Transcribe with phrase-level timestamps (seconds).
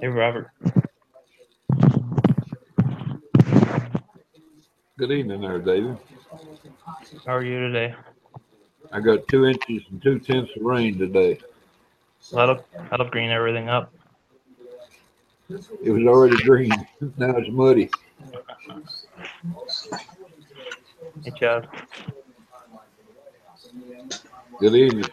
[0.00, 0.50] Hey, Robert.
[4.96, 5.98] Good evening there, David.
[7.26, 7.94] How are you today?
[8.92, 11.40] I got two inches and two tenths of rain today.
[12.32, 13.92] That'll that'll green everything up.
[15.48, 16.72] It was already green.
[17.18, 17.90] Now it's muddy.
[21.22, 21.68] Hey, Chad.
[24.60, 25.10] Good evening.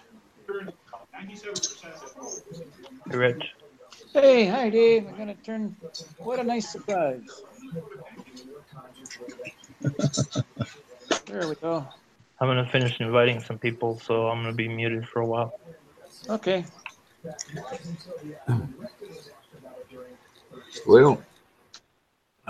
[3.10, 3.44] Hey, Rich.
[4.14, 5.08] Hey, hi Dave.
[5.08, 5.76] I'm gonna turn.
[6.20, 7.44] What a nice surprise.
[11.26, 11.86] There we go.
[12.40, 15.54] I'm gonna finish inviting some people, so I'm gonna be muted for a while.
[16.30, 16.66] Okay.
[20.88, 21.22] Well,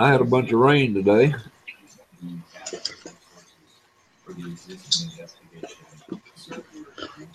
[0.01, 1.35] I had a bunch of rain today.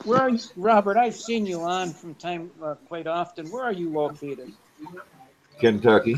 [0.02, 0.96] Where are you, Robert?
[0.96, 3.52] I've seen you on from time uh, quite often.
[3.52, 4.52] Where are you located?
[5.60, 6.16] Kentucky.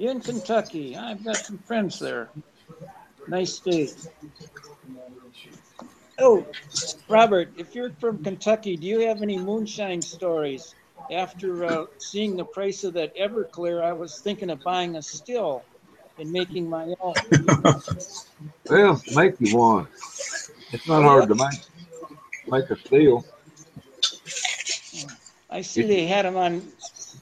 [0.00, 0.96] In Kentucky.
[0.96, 2.28] I've got some friends there.
[3.28, 3.94] Nice state.
[6.18, 6.44] Oh,
[7.08, 10.74] Robert, if you're from Kentucky, do you have any moonshine stories?
[11.10, 15.62] After uh, seeing the price of that Everclear, I was thinking of buying a still
[16.18, 17.14] and making my own.
[18.68, 19.88] Well, make you one.
[20.72, 21.60] It's not hard to make.
[22.46, 23.24] Make a still.
[25.50, 26.62] I see they had them on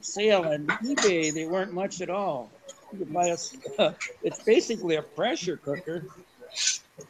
[0.01, 1.33] sale on eBay.
[1.33, 2.51] They weren't much at all.
[2.91, 3.37] You could buy a,
[4.23, 6.05] it's basically a pressure cooker.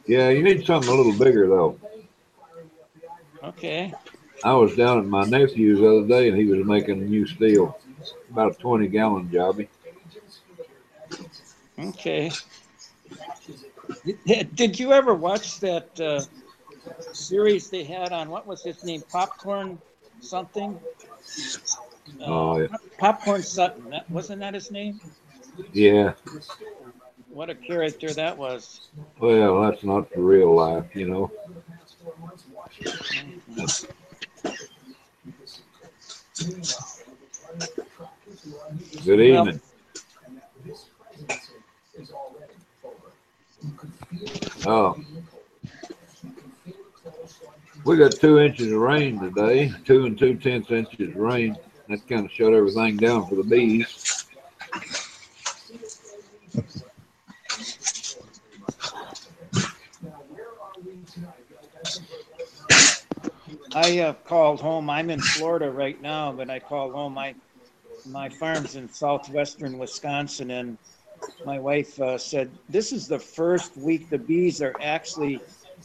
[0.06, 1.78] Yeah, you need something a little bigger though.
[3.42, 3.92] Okay.
[4.44, 7.26] I was down at my nephew's the other day and he was making a new
[7.26, 7.78] steel.
[8.30, 9.68] About a 20 gallon jobby.
[11.78, 12.30] Okay.
[14.26, 16.22] Did, did you ever watch that uh,
[17.12, 19.02] series they had on what was his name?
[19.10, 19.78] Popcorn
[20.20, 20.78] something?
[22.20, 22.68] Uh, Oh, yeah.
[22.98, 23.90] Popcorn Sutton.
[23.90, 25.00] That, wasn't that his name?
[25.72, 26.14] Yeah.
[27.30, 28.88] What a character that was.
[29.20, 31.30] Well, that's not the real life, you know.
[39.04, 39.60] Good evening.
[44.64, 44.96] Oh.
[47.84, 51.56] We got two inches of rain today, two and two tenths inches of rain.
[51.88, 54.26] That kind of shut everything down for the bees.
[63.74, 64.88] I uh, called home.
[64.90, 67.14] I'm in Florida right now, but I called home.
[67.14, 67.34] My
[68.04, 70.78] my farm's in southwestern Wisconsin, and
[71.44, 75.42] my wife uh, said this is the first week the bees are actually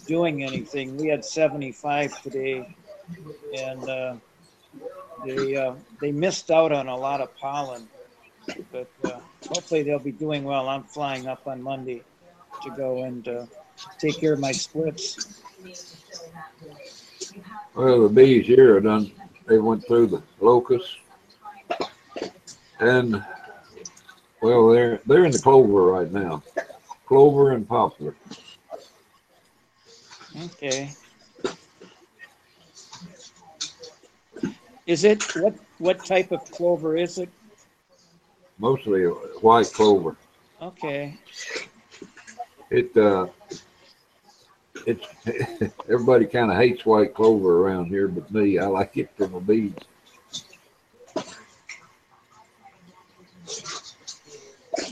[0.07, 0.97] doing anything.
[0.97, 2.75] We had 75 today,
[3.53, 4.15] and uh,
[5.25, 7.89] they uh, they missed out on a lot of pollen.
[8.71, 10.69] But uh, hopefully they'll be doing well.
[10.69, 12.03] I'm flying up on Monday
[12.61, 13.45] to go and uh,
[13.99, 15.19] take care of my splits.
[17.75, 19.11] Well, the bees here are done,
[19.47, 20.97] they went through the locusts.
[22.79, 23.23] And,
[24.41, 26.43] well, they're, they're in the clover right now.
[27.07, 28.15] Clover and poplar.
[30.45, 30.91] Okay.
[34.85, 37.29] Is it, what, what type of clover is it?
[38.59, 40.15] Mostly white clover.
[40.61, 41.17] Okay,
[42.69, 43.27] It, uh,
[44.85, 45.05] it's,
[45.89, 49.39] everybody kind of hates white clover around here, but me, I like it for the
[49.39, 49.73] bees.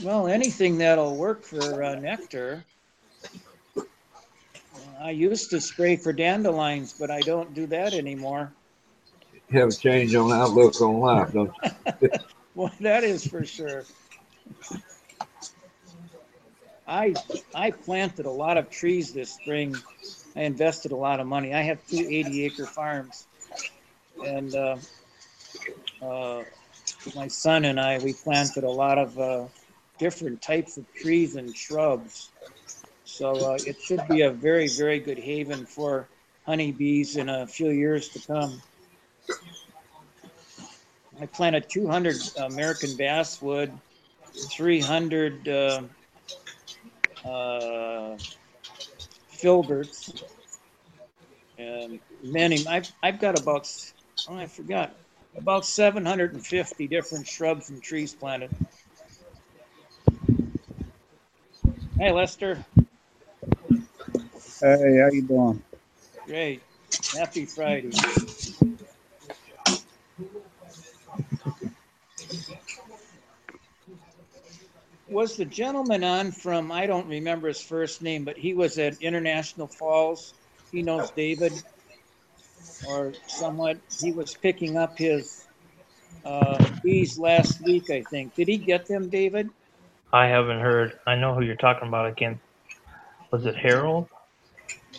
[0.02, 2.64] well, anything that'll work for uh, nectar.
[5.00, 8.52] I used to spray for dandelions, but I don't do that anymore.
[9.50, 11.52] You have a change on outlook on life, don't
[12.02, 12.10] you?
[12.54, 13.86] Well, that is for sure.
[16.92, 17.14] I
[17.54, 19.74] I planted a lot of trees this spring.
[20.36, 21.54] I invested a lot of money.
[21.54, 23.26] I have two 80 acre farms,
[24.22, 24.76] and uh,
[26.02, 26.44] uh,
[27.14, 29.46] my son and I we planted a lot of uh,
[29.98, 32.28] different types of trees and shrubs.
[33.04, 36.08] So uh, it should be a very very good haven for
[36.44, 38.62] honeybees in a few years to come.
[41.18, 43.72] I planted 200 American basswood,
[44.50, 45.48] 300
[47.24, 48.16] uh,
[49.32, 50.22] filberts,
[51.58, 52.66] and many.
[52.66, 53.68] I've, I've got about,
[54.28, 54.96] oh, I forgot,
[55.36, 58.50] about 750 different shrubs and trees planted.
[61.98, 62.64] Hey, Lester.
[64.60, 65.62] Hey, how you doing?
[66.26, 66.62] Great.
[67.14, 67.90] Happy Friday.
[75.12, 79.00] Was the gentleman on from, I don't remember his first name, but he was at
[79.02, 80.34] International Falls.
[80.70, 81.52] He knows David
[82.88, 83.78] or somewhat.
[84.00, 85.46] He was picking up his
[86.24, 88.34] uh, bees last week, I think.
[88.34, 89.50] Did he get them, David?
[90.14, 90.94] I haven't heard.
[91.06, 92.06] I know who you're talking about.
[92.06, 92.38] I can't.
[93.30, 94.08] Was it Harold?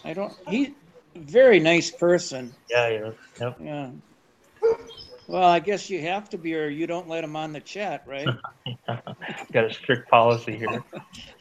[0.06, 0.76] I don't, he,
[1.16, 2.54] very nice person.
[2.70, 3.12] Yeah, yeah.
[3.40, 3.58] Yep.
[3.62, 3.90] Yeah.
[5.28, 8.04] Well, I guess you have to be, or you don't let him on the chat,
[8.06, 8.30] right?
[9.54, 10.84] Got a strict policy here.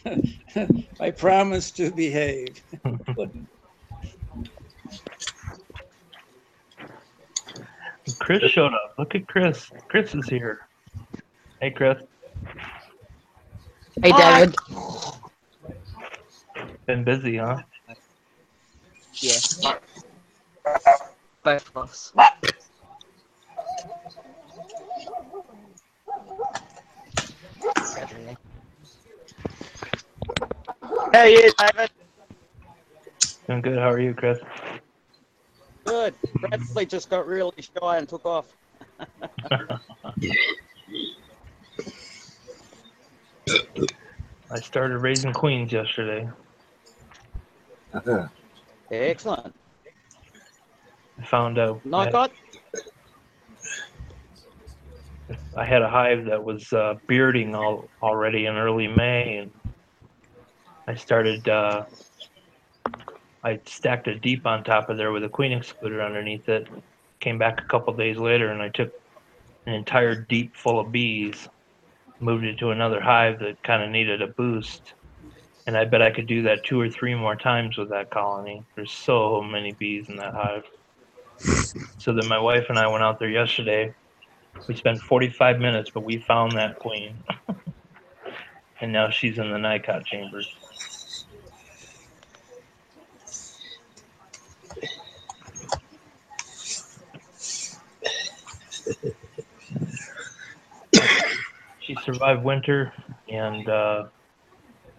[1.01, 2.63] I promise to behave.
[8.19, 8.95] Chris showed up.
[8.99, 9.71] Look at Chris.
[9.89, 10.61] Chris is here.
[11.61, 12.03] Hey, Chris.
[14.03, 14.57] Hey, David.
[16.87, 17.63] Been busy, huh?
[19.21, 19.39] Yeah.
[21.45, 22.13] Both of us.
[31.23, 31.91] Hey, you, David.
[33.47, 33.79] Doing good.
[33.79, 34.41] How are you, Chris?
[35.85, 36.15] Good.
[36.41, 38.53] Bradley just got really shy and took off.
[44.51, 46.29] I started raising queens yesterday.
[48.91, 49.55] Excellent.
[51.21, 52.33] I found out I Night had, got?
[55.57, 59.53] I had a hive that was uh, bearding all, already in early May, and
[60.87, 61.49] I started.
[61.49, 61.85] Uh,
[63.45, 66.69] I stacked a deep on top of there with a queen excluder underneath it.
[67.21, 68.93] Came back a couple days later, and I took
[69.67, 71.49] an entire deep full of bees,
[72.21, 74.95] moved it to another hive that kind of needed a boost,
[75.67, 78.65] and I bet I could do that two or three more times with that colony.
[78.75, 80.65] There's so many bees in that hive.
[81.99, 83.95] So then my wife and I went out there yesterday.
[84.67, 87.17] We spent 45 minutes, but we found that queen.
[88.81, 90.53] and now she's in the NICOT chambers.
[101.81, 102.93] She survived winter
[103.29, 104.05] and uh,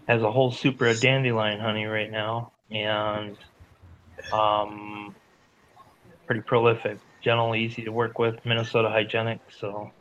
[0.08, 2.52] has a whole super of dandelion honey right now.
[2.72, 3.38] And
[4.32, 5.16] um,
[6.26, 9.40] pretty prolific, gentle, easy to work with, Minnesota hygienic.
[9.60, 9.92] So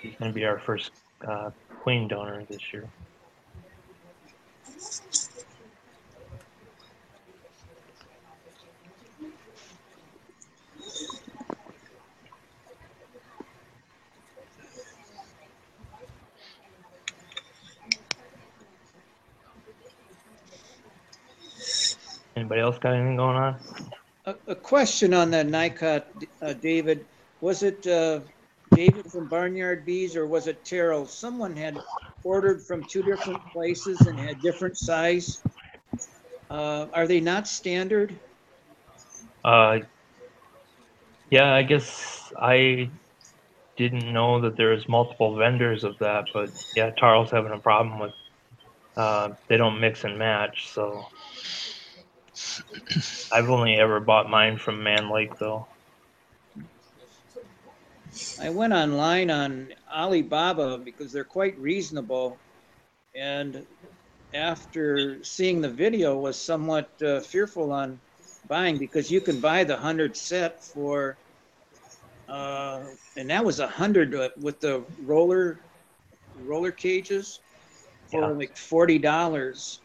[0.00, 0.92] she's going to be our first
[1.26, 1.50] uh,
[1.82, 2.88] queen donor this year.
[22.42, 23.56] Anybody else got anything going on?
[24.26, 26.02] A, a question on the NICOT,
[26.42, 27.06] uh, David.
[27.40, 28.18] Was it, uh,
[28.74, 31.06] David from Barnyard Bees or was it Terrell?
[31.06, 31.78] Someone had
[32.24, 35.40] ordered from two different places and had different size.
[36.50, 38.12] Uh, are they not standard?
[39.44, 39.78] Uh,
[41.30, 42.90] yeah, I guess I
[43.76, 48.00] didn't know that there was multiple vendors of that, but yeah, Tarl's having a problem
[48.00, 48.12] with.
[48.96, 51.06] Uh, they don't mix and match, so
[53.32, 55.66] I've only ever bought mine from Mann Lake though.
[58.40, 62.40] I went online on Alibaba because they're quite reasonable.
[63.14, 63.66] And
[64.34, 68.00] after seeing the video was somewhat uh, fearful on
[68.48, 71.18] buying because you can buy the hundred set for,
[72.28, 72.84] uh,
[73.16, 75.60] and that was a hundred uh, with the roller,
[76.34, 77.40] roller cages
[78.10, 78.28] for Yeah.
[78.28, 79.82] like forty dollars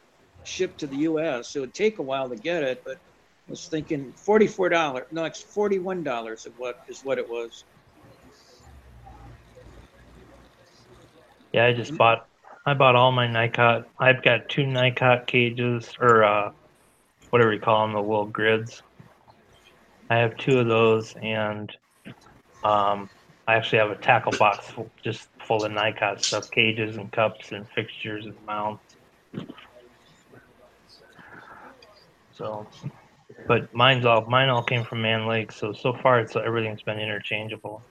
[0.48, 1.56] shipped to the US.
[1.56, 5.42] It'd take a while to get it, but I was thinking forty-four dollars, no, it's
[5.42, 7.64] forty-one dollars of what is what it was.
[11.54, 12.28] Yeah, I just bought.
[12.66, 13.86] I bought all my Nicot.
[13.98, 16.52] I've got two Nicot cages, or uh,
[17.30, 18.82] whatever you call them, the little grids.
[20.10, 21.72] I have two of those, and
[22.64, 23.10] um,
[23.48, 27.54] I actually have a tackle box full, just full of Nicot stuff, cages and cups
[27.54, 28.98] and fixtures and mounts.
[32.38, 32.68] So,
[33.48, 37.00] but mine's all mine all came from Mann Lake, so so far it's everything's been
[37.00, 37.82] interchangeable.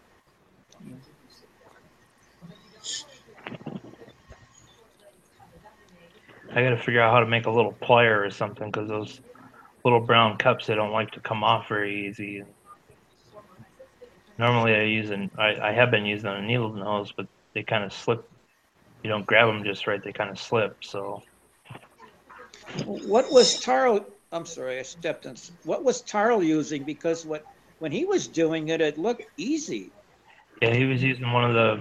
[6.53, 9.21] I got to figure out how to make a little plier or something because those
[9.85, 12.45] little brown cups they don't like to come off very easy.
[14.39, 17.83] Normally I use an I, I have been using a needle nose, but they kind
[17.83, 18.31] of slip.
[19.03, 20.85] You don't grab them just right; they kind of slip.
[20.85, 21.25] So
[22.85, 26.85] What was Tarl, I'm sorry, I stepped in, what was Tarl using?
[26.85, 27.47] Because what,
[27.79, 29.93] when he was doing it, it looked easy.
[30.63, 31.81] Yeah, he was using one of the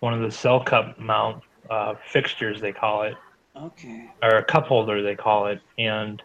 [0.00, 3.14] one of the cell cup mount uh, fixtures they call it,
[3.56, 6.22] Okay, or a cup holder they call it, and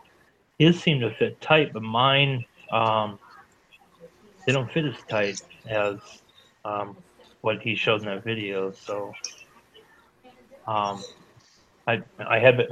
[0.57, 3.19] his seemed to fit tight, but mine um,
[4.45, 5.97] they don't fit as tight as
[6.65, 6.97] um,
[7.41, 8.71] what he showed in that video.
[8.71, 9.13] So
[10.67, 11.03] um,
[11.87, 12.67] I I had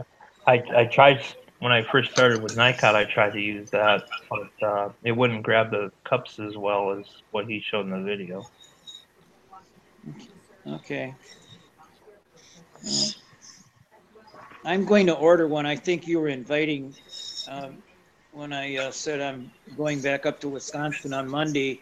[0.47, 1.21] I I tried
[1.59, 2.95] when I first started with Nicot.
[2.95, 7.05] I tried to use that, but uh, it wouldn't grab the cups as well as
[7.31, 8.45] what he showed in the video.
[10.67, 11.13] okay.
[12.83, 13.09] Well,
[14.65, 15.65] I'm going to order one.
[15.65, 16.93] I think you were inviting,
[17.49, 17.77] um,
[18.31, 21.81] when I uh, said I'm going back up to Wisconsin on Monday.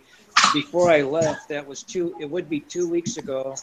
[0.54, 3.56] Before I left, that was two, it would be two weeks ago.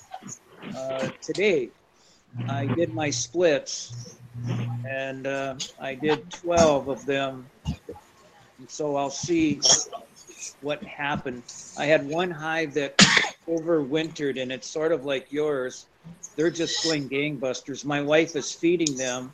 [0.76, 1.70] Uh, Today,
[2.48, 4.16] I did my splits
[4.88, 7.46] and uh, I did 12 of them.
[8.58, 9.60] And so I'll see
[10.60, 11.42] what happened.
[11.78, 12.96] I had one hive that
[13.48, 15.86] overwintered and it's sort of like yours.
[16.36, 17.84] They're just going gangbusters.
[17.84, 19.32] My wife is feeding them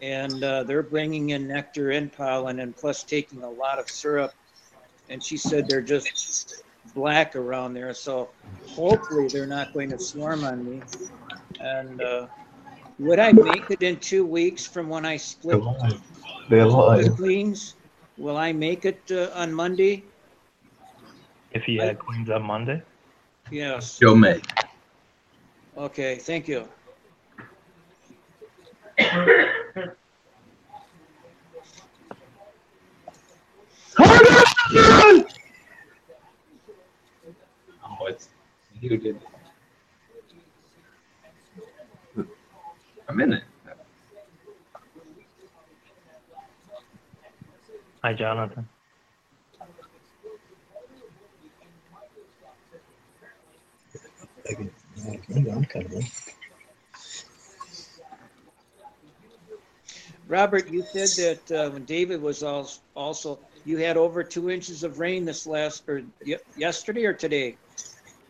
[0.00, 4.32] and uh, they're bringing in nectar and pollen and plus taking a lot of syrup.
[5.08, 6.62] And she said they're just
[6.94, 7.94] black around there.
[7.94, 8.30] So
[8.68, 10.82] hopefully they're not going to swarm on me.
[11.60, 12.26] And uh,
[12.98, 15.60] would I make it in two weeks from when I split
[16.48, 17.16] They're the alive.
[17.16, 17.74] queens?
[18.16, 20.04] Will I make it uh, on Monday?
[21.52, 22.82] If he had queens on Monday.
[23.50, 23.98] Yes.
[24.00, 24.44] You'll make.
[25.76, 26.68] Okay, thank you.
[37.84, 38.28] Oh, it's
[38.80, 39.16] you did.
[39.16, 39.37] I'm
[43.08, 43.42] in minute.
[48.02, 48.68] Hi, Jonathan.
[60.26, 61.08] Robert, you said
[61.48, 65.46] that uh, when David was als- also, you had over two inches of rain this
[65.46, 67.56] last, or ye- yesterday or today?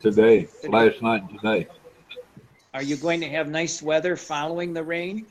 [0.00, 1.66] Today, last night and today.
[2.78, 5.26] Are you going to have nice weather following the rain?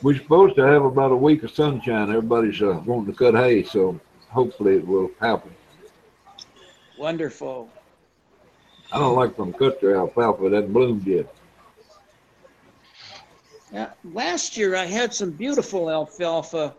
[0.00, 2.08] We're supposed to have about a week of sunshine.
[2.08, 5.52] Everybody's uh, wanting to cut hay, so hopefully it will happen.
[6.96, 7.68] Wonderful.
[8.92, 11.34] I don't like them cut their alfalfa that bloomed yet.
[13.72, 16.76] Yeah, last year I had some beautiful alfalfa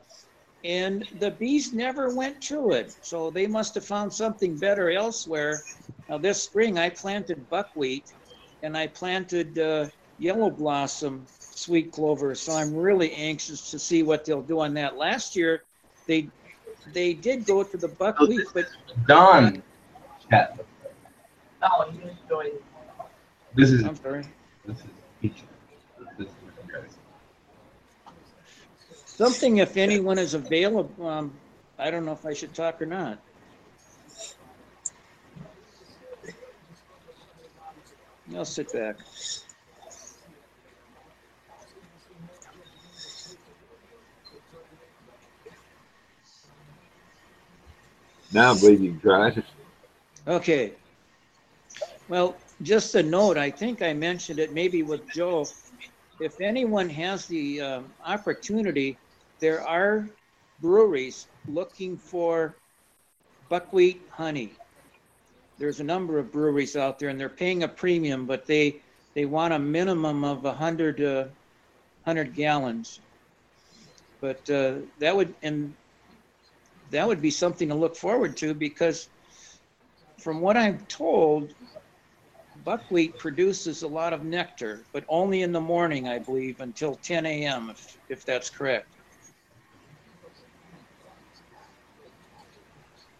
[0.63, 2.95] and the bees never went to it.
[3.01, 5.61] So they must have found something better elsewhere.
[6.07, 8.13] Now this spring I planted buckwheat
[8.65, 12.33] and I planted uh, yellow blossom sweet clover.
[12.33, 14.97] So I'm really anxious to see what they'll do on that.
[14.97, 15.61] Last year
[16.07, 16.27] they
[16.91, 18.65] they did go to the buckwheat, but
[19.07, 19.61] Don.
[20.29, 20.57] Chat.
[21.61, 22.51] Oh, he was doing.
[23.53, 24.25] This is I'm sorry.
[24.65, 24.83] this is
[25.21, 25.43] each.
[26.17, 26.33] This is
[26.67, 26.89] you guys.
[29.05, 31.07] Something if anyone is available.
[31.07, 31.39] Um,
[31.77, 33.21] I don't know if I should talk or not.
[38.33, 38.95] I'll sit back.
[48.33, 49.45] Now I believe you can try it.
[50.27, 50.73] Okay.
[52.07, 55.45] Well, just a note, I think I mentioned it maybe with Joe.
[56.19, 58.97] If anyone has the um, opportunity,
[59.39, 60.09] there are
[60.61, 62.55] breweries looking for
[63.49, 64.53] buckwheat honey.
[65.57, 68.81] There's a number of breweries out there and they're paying a premium, but they,
[69.13, 71.25] they want a minimum of a hundred, uh,
[72.05, 72.99] hundred gallons.
[74.21, 75.73] But, uh, that would, and
[76.91, 79.07] that would be something to look forward to because
[80.19, 81.53] from what I'm told,
[82.63, 87.25] buckwheat produces a lot of nectar, but only in the morning, I believe, until 10
[87.25, 88.87] a.m., if, if that's correct.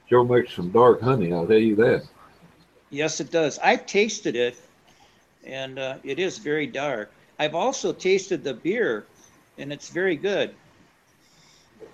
[0.09, 2.07] Joe makes some dark honey, I'll tell you that.
[2.95, 3.59] Yes, it does.
[3.59, 4.55] I've tasted it,
[5.45, 7.11] and uh, it is very dark.
[7.37, 9.05] I've also tasted the beer,
[9.57, 10.55] and it's very good.
[11.81, 11.87] In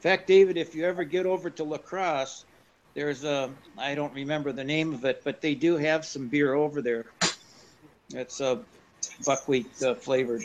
[0.00, 2.44] fact, David, if you ever get over to La Crosse,
[2.92, 3.48] there's a,
[3.78, 7.06] I don't remember the name of it, but they do have some beer over there.
[8.10, 8.60] It's a
[9.24, 10.44] buckwheat uh, flavored.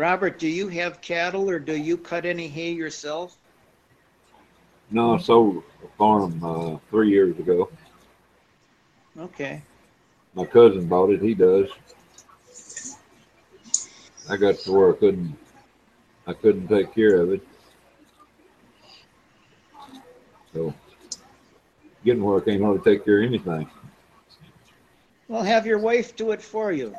[0.00, 3.36] Robert, do you have cattle or do you cut any hay yourself?
[4.90, 7.68] No, I sold a farm, uh, three years ago.
[9.18, 9.60] Okay.
[10.32, 11.20] My cousin bought it.
[11.20, 11.68] He does.
[14.30, 15.36] I got to where I couldn't,
[16.26, 17.46] I couldn't take care of it.
[20.54, 20.72] So
[22.06, 23.68] getting where I can't hardly take care of anything.
[25.28, 26.96] Well, have your wife do it for you.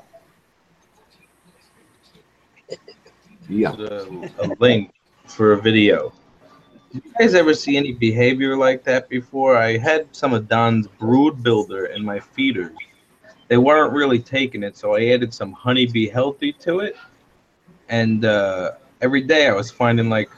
[3.51, 3.73] Yeah.
[3.73, 4.93] a, a link
[5.27, 6.13] for a video.
[6.93, 9.57] Did you guys ever see any behavior like that before?
[9.57, 12.71] I had some of Don's brood builder in my feeders.
[13.49, 16.95] They weren't really taking it, so I added some Honey-B-Healthy to it.
[17.89, 20.29] And uh, every day I was finding like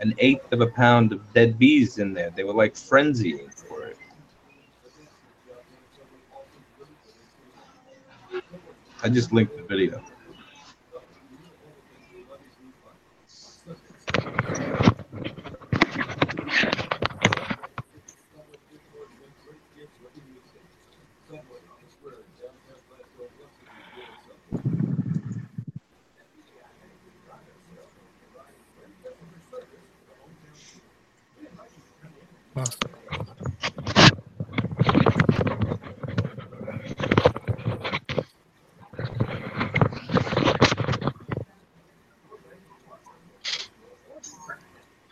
[0.00, 2.30] an eighth of a pound of dead bees in there.
[2.30, 3.96] They were like frenzying for it.
[9.04, 10.02] I just linked the video.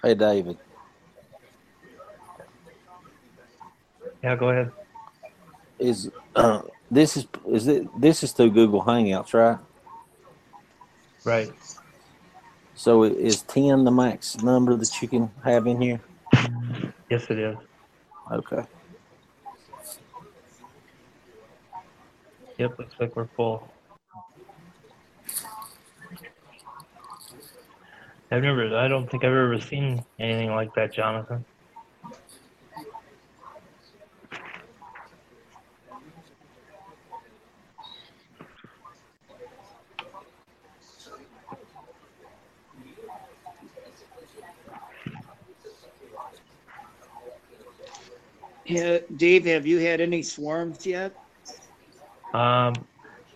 [0.02, 0.56] Hey, David,
[4.22, 4.70] Yeah, go ahead.
[5.78, 9.58] is, uh, this is, is it, this is through Google Hangouts, right?
[11.24, 11.52] Right.
[12.74, 16.00] So i- is ten the max number that you can have in here?
[17.14, 17.56] Yes, it is.
[18.32, 18.64] Okay.
[22.58, 23.72] Yep, looks like we're full.
[28.32, 31.44] I've never, I don't think I've ever seen anything like that, Jonathan.
[48.66, 51.14] Dave, have you had any swarms yet?
[52.32, 52.74] Um,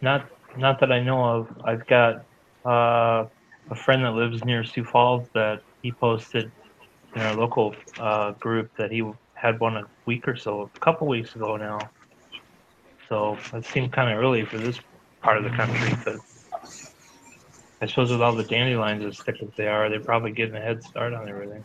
[0.00, 1.48] not, not that I know of.
[1.64, 2.24] I've got,
[2.64, 3.26] uh,
[3.70, 6.50] a friend that lives near Sioux Falls that he posted
[7.14, 11.06] in our local, uh, group that he had one a week or so, a couple
[11.06, 11.78] weeks ago now.
[13.08, 14.80] So it seemed kind of early for this
[15.22, 16.18] part of the country, but
[17.80, 20.60] I suppose with all the dandelions as thick as they are, they're probably getting a
[20.60, 21.64] head start on everything.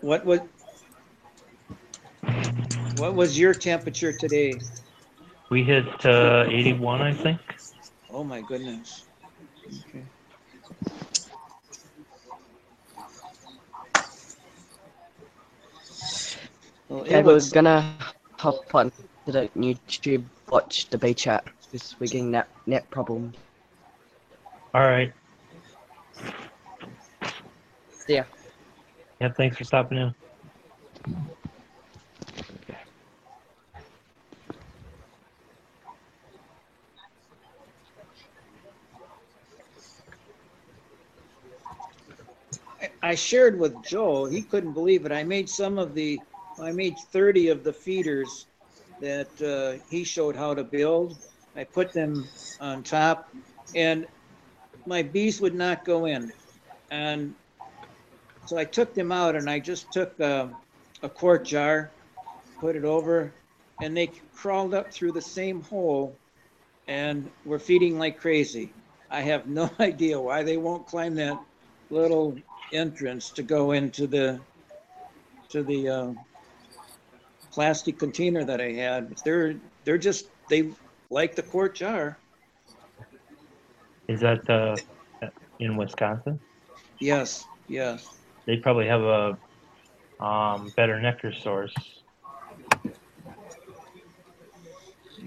[0.00, 0.40] What was,
[3.04, 4.58] what was your temperature today?
[5.50, 7.38] We hit, uh, 81, I think.
[8.10, 9.04] Oh, my goodness.
[9.66, 10.04] Okay.
[16.88, 17.94] Well, Okay, it we're was, gonna
[18.38, 18.90] hop on
[19.26, 23.36] to the YouTube, watch the B chat because we're getting net net problems.
[24.72, 25.12] All right.
[27.90, 28.24] See ya.
[29.20, 30.14] Yeah, thanks for stopping in.
[43.10, 45.12] I- shared with Joe, he couldn't believe it.
[45.12, 46.20] I made some of the,
[46.58, 48.46] I made 30 of the feeders
[49.00, 51.16] that uh, he showed how to build.
[51.54, 52.26] I put them
[52.60, 53.30] on top
[53.74, 54.06] and
[54.86, 56.32] my bees would not go in.
[56.90, 57.34] And
[58.46, 60.50] so I took them out and I just took a,
[61.02, 61.92] a quart jar,
[62.60, 63.34] put it over,
[63.80, 66.18] and they crawled up through the same hole
[66.88, 68.72] and were feeding like crazy.
[69.10, 71.38] I have no idea why they won't climb that
[71.90, 72.36] little
[72.72, 74.40] entrance to go into the
[75.48, 76.12] to the uh,
[77.50, 79.16] plastic container that I had.
[79.24, 80.70] They're they're just they
[81.10, 82.18] like the quart jar.
[84.08, 84.76] Is that uh,
[85.58, 86.38] in Wisconsin?
[86.98, 88.08] Yes, yes.
[88.46, 89.38] They probably have a
[90.20, 91.74] um, better nectar source.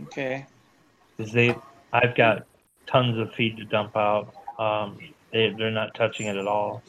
[0.04, 0.46] Okay.
[1.18, 1.56] Cause they,
[1.92, 2.46] I've got
[2.86, 4.34] tons of feed to dump out.
[4.60, 5.00] Um,
[5.32, 6.82] they they're not touching it at all.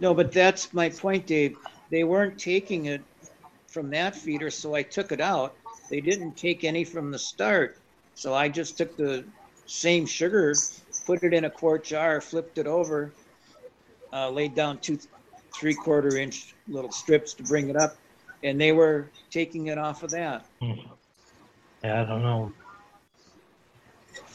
[0.00, 1.56] No, but that's my point, Dave.
[1.90, 3.02] They weren't taking it
[3.68, 5.56] from that feeder, so I took it out.
[5.90, 7.78] They didn't take any from the start.
[8.14, 9.24] So I just took the
[9.66, 10.54] same sugar,
[11.06, 13.12] put it in a quart jar, flipped it over,
[14.12, 14.98] uh, laid down two,
[15.54, 17.96] three quarter inch little strips to bring it up.
[18.42, 20.44] And they were taking it off of that.
[20.60, 22.52] Yeah, I don't know.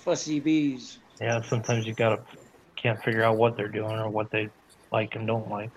[0.09, 0.97] Fussy bees.
[1.21, 2.23] Yeah, sometimes you gotta
[2.75, 4.49] can't figure out what they're doing or what they
[4.91, 5.69] like and don't like.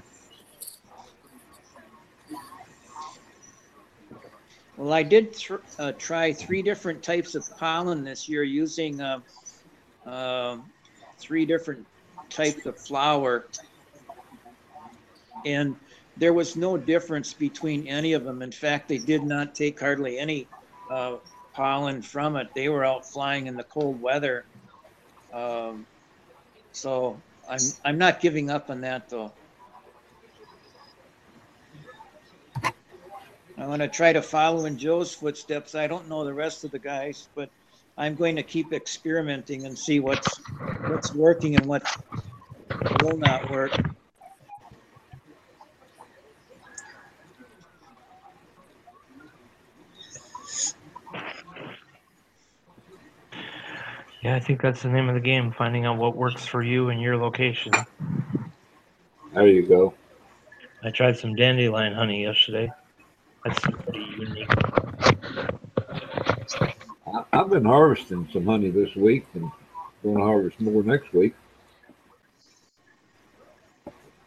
[4.78, 5.36] Well, I did
[5.78, 9.20] uh, try three different types of pollen this year using uh,
[10.06, 10.56] uh,
[11.18, 11.86] three different
[12.30, 13.48] types of flower.
[15.44, 15.76] And
[16.16, 18.40] there was no difference between any of them.
[18.40, 20.46] In fact, they did not take hardly any
[20.90, 21.16] uh,
[21.54, 22.48] pollen from it.
[22.54, 24.44] They were out flying in the cold weather.
[25.32, 25.86] Um,
[26.72, 29.32] so I'm I'm not giving up on that though.
[33.58, 35.74] I'm going to try to follow in Joe's footsteps.
[35.74, 37.50] I don't know the rest of the guys, but
[37.96, 40.40] I'm going to keep experimenting and see what's
[40.86, 41.84] what's working and what
[43.02, 43.72] will not work.
[54.22, 56.90] Yeah, I think that's the name of the game, finding out what works for you
[56.90, 57.72] and your location.
[59.34, 59.94] There you go.
[60.84, 62.70] I tried some dandelion honey yesterday.
[63.44, 64.48] That's pretty unique.
[67.32, 69.50] I've been harvesting some honey this week and
[70.04, 71.34] going to harvest more next week.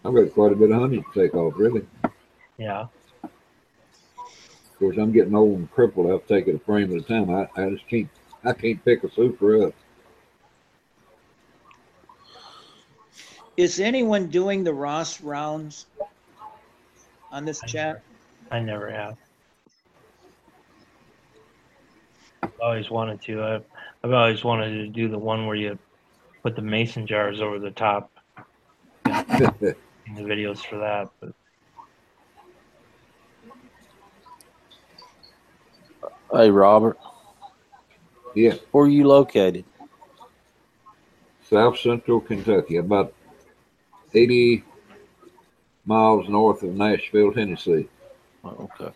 [0.03, 1.86] I've got quite a bit of honey to take off, really.
[2.58, 2.88] Yeah.
[3.23, 6.12] Of course, I'm getting old and crippled.
[6.12, 7.29] I'll take it a frame at a time.
[7.29, 8.10] I, I just can't,
[8.43, 9.73] I can't pick a super up.
[13.58, 15.86] Is anyone doing the Ross rounds
[17.32, 18.02] on this chat?
[18.52, 19.18] I never have.
[22.44, 23.44] I've always wanted to.
[23.44, 23.63] I've,
[24.04, 25.80] I've always wanted to do the one where you
[26.44, 28.12] put the mason jars over the top.
[29.06, 29.76] The
[30.22, 31.34] videos for that, but
[36.32, 36.98] Hey, Robert,
[38.36, 39.63] yeah, where are you located?
[41.50, 43.13] South Central Kentucky, about
[44.15, 44.63] 80
[45.86, 47.88] miles north of Nashville, Tennessee.
[48.43, 48.93] Oh, Okay.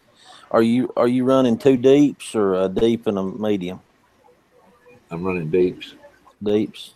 [0.51, 3.81] Are you are you running two deeps or a deep and a medium?
[5.11, 5.93] I'm running deeps.
[6.41, 6.95] Deeps.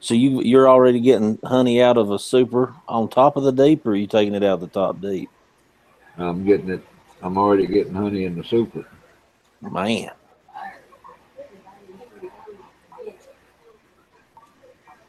[0.00, 3.84] So you you're already getting honey out of a super on top of the deep,
[3.84, 5.28] or are you taking it out of the top deep?
[6.16, 6.82] I'm getting it.
[7.22, 8.86] I'm already getting honey in the super.
[9.60, 10.10] Man,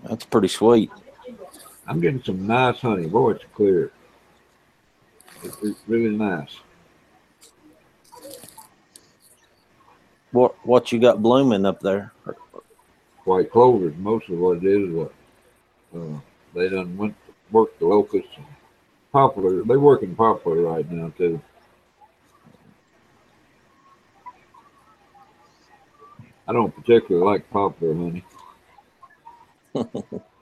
[0.03, 0.91] that's pretty sweet.
[1.87, 3.07] I'm getting some nice honey.
[3.07, 3.91] Boy, it's clear.
[5.43, 6.57] It's it's really nice.
[10.31, 12.11] What what you got blooming up there?
[13.25, 14.89] White clover is most of what it is.
[14.89, 15.13] What
[15.95, 16.19] uh,
[16.53, 17.15] they done went
[17.51, 18.31] work the locusts.
[18.37, 18.45] And
[19.11, 19.63] poplar.
[19.63, 21.39] They're working poplar right now too.
[26.47, 28.25] I don't particularly like poplar honey.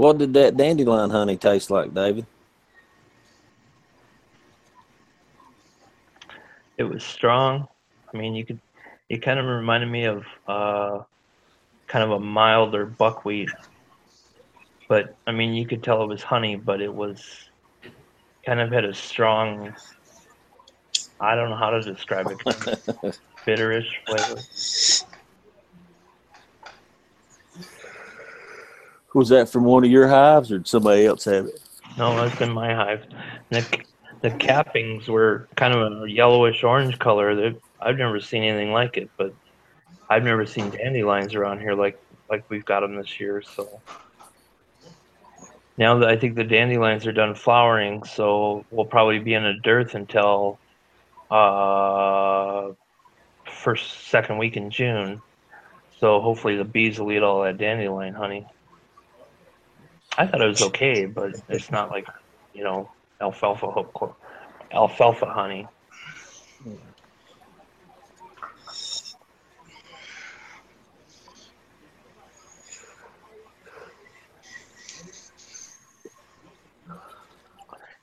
[0.00, 2.24] What did that dandelion honey taste like, David?
[6.80, 7.68] it was strong.
[8.12, 8.58] I mean, you could.
[9.10, 11.00] It kind of reminded me of uh,
[11.86, 13.50] kind of a milder buckwheat,
[14.88, 17.22] but I mean, you could tell it was honey, but it was
[18.46, 19.74] kind of had a strong.
[21.20, 22.42] I don't know how to describe it.
[22.42, 24.40] Kind of bitterish flavor.
[29.14, 31.60] Was that from one of your hives, or did somebody else have it?
[31.98, 33.04] No, that's in my hive.
[33.50, 33.66] The,
[34.22, 37.34] the cappings were kind of a yellowish orange color.
[37.34, 39.34] That I've never seen anything like it, but
[40.08, 43.42] I've never seen dandelions around here like like we've got them this year.
[43.42, 43.80] So
[45.76, 49.58] now that I think the dandelions are done flowering, so we'll probably be in a
[49.58, 50.58] dearth until
[51.30, 52.72] uh
[53.44, 55.20] first second week in June.
[55.98, 58.46] So hopefully the bees will eat all that dandelion honey.
[60.18, 62.06] I thought it was okay, but it's not like
[62.52, 63.66] you know alfalfa
[64.72, 65.66] alfalfa honey.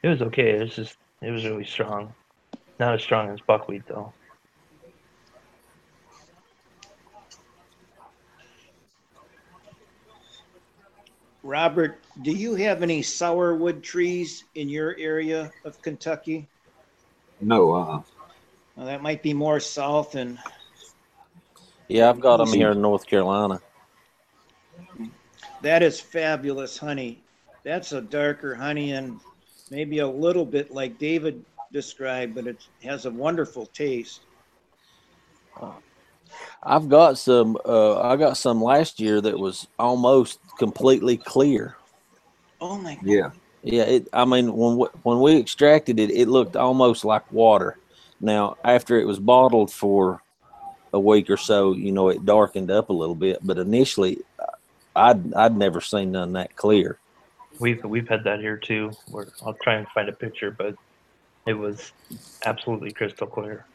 [0.04, 0.58] It was okay.
[0.58, 2.14] It was just it was really strong.
[2.80, 4.14] Not as strong as buckwheat though.
[11.48, 16.46] Robert, do you have any sourwood trees in your area of Kentucky?
[17.40, 18.02] No, uh,
[18.76, 20.38] Well, that might be more south and
[21.88, 23.62] Yeah, I've got them here in North Carolina.
[25.62, 27.24] That is fabulous honey.
[27.64, 29.18] That's a darker honey and
[29.72, 34.20] maybe a little bit like David described, but it has a wonderful taste.
[36.64, 37.58] I've got some.
[37.66, 41.78] Uh, I got some last year that was almost completely clear.
[42.60, 43.06] Oh my, God.
[43.06, 43.30] Yeah.
[43.64, 47.78] Yeah, it, I mean, when we, when we extracted it, it looked almost like water.
[48.22, 50.22] Now, after it was bottled for
[50.94, 53.40] a week or so, you know, it darkened up a little bit.
[53.44, 54.20] But initially,
[54.96, 56.98] I'd I'd never seen none that clear.
[57.60, 58.92] We've we've had that here too.
[59.12, 60.76] Where I'll try and find a picture, but
[61.46, 61.92] it was
[62.46, 63.66] absolutely crystal clear.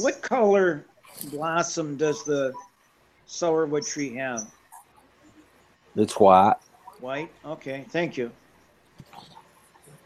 [0.00, 0.84] What color
[1.30, 2.52] blossom does the
[3.26, 4.50] sourwood tree have?
[5.96, 6.56] It's white.
[7.00, 7.30] White?
[7.44, 8.30] Okay, thank you.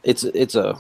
[0.02, 0.78] It's it's a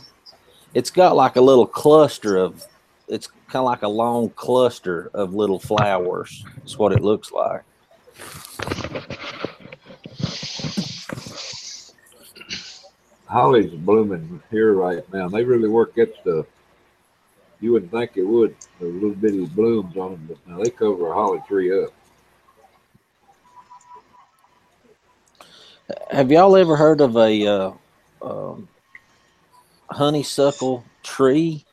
[0.74, 2.64] it's got like a little cluster of
[3.08, 6.44] it's kind of like a long cluster of little flowers.
[6.56, 7.62] That's what it looks like.
[13.26, 15.28] Holly's blooming here right now.
[15.28, 16.46] They really work that stuff.
[17.64, 18.54] You wouldn't think it would.
[18.78, 21.94] The little bitty blooms on them, but now they cover a holly tree up.
[26.10, 27.72] Have y'all ever heard of a uh,
[28.20, 28.68] um,
[29.88, 31.64] honeysuckle tree?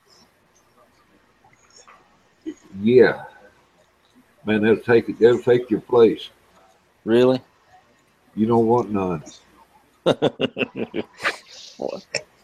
[2.80, 3.26] Yeah.
[4.46, 5.20] Man, they'll take it.
[5.20, 6.30] They'll take your place.
[7.04, 7.42] Really?
[8.38, 9.26] You don't want none.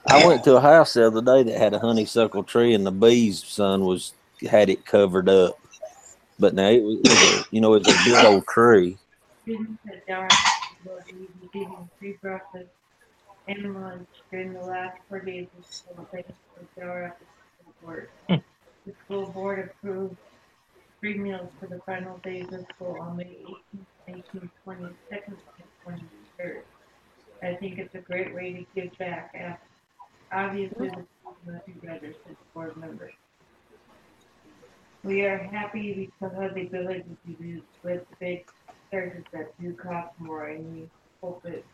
[0.09, 2.91] I went to a house the other day that had a honeysuckle tree, and the
[2.91, 4.13] bees' son was
[4.49, 5.59] had it covered up.
[6.39, 8.97] But now it was, it was a, you know, it's a big old tree.
[9.43, 10.29] Students at Delaware
[10.85, 12.69] will be receiving free breakfast
[13.47, 17.15] and lunch during the last four days of school thanks to the Delaware
[17.59, 18.09] School Board.
[18.29, 20.15] The school board approved
[21.01, 26.63] free meals for the final days of school on May eighteenth, eighteenth, twenty-second, and twenty-third.
[27.41, 29.31] I think it's a great way to give back.
[29.35, 29.59] after-
[30.31, 31.05] Obviously, the
[31.51, 33.13] must be better, said board members.
[35.03, 38.45] We are happy we still have the ability to do with big
[38.91, 40.89] surges that do cost more, and we
[41.21, 41.65] hope it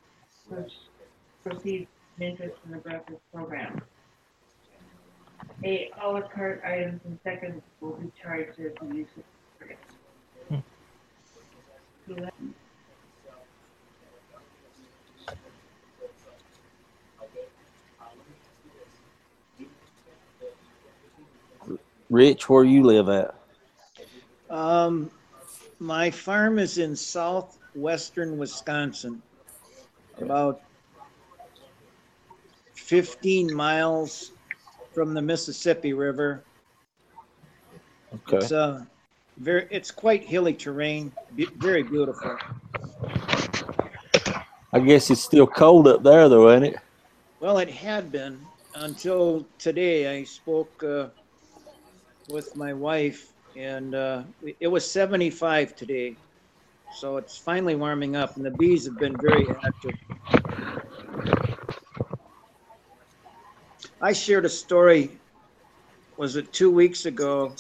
[1.43, 1.87] proceeds
[2.19, 3.81] in interest in the breakfast program.
[5.63, 9.65] A à la carte items and seconds will be charged as the use of the
[9.65, 10.63] program.
[12.07, 12.49] Hmm.
[22.13, 23.33] Rich, where you live at?
[24.47, 25.09] Um,
[25.79, 29.19] my farm is in southwestern Wisconsin,
[30.21, 30.61] about
[32.75, 34.31] 15 miles
[34.93, 36.43] from the Mississippi River.
[38.13, 38.37] Okay.
[38.37, 38.83] It's uh,
[39.37, 42.37] very, it's quite hilly terrain, be- very beautiful.
[44.71, 46.75] I guess it's still cold up there, though, ain't it?
[47.39, 48.39] Well, it had been
[48.75, 50.19] until today.
[50.19, 51.07] I spoke uh,
[52.29, 54.23] with my wife, and uh,
[54.59, 56.15] it was 75 today.
[56.95, 59.97] So it's finally warming up, and the bees have been very active.
[64.01, 65.11] I shared a story,
[66.17, 67.55] was it two weeks ago?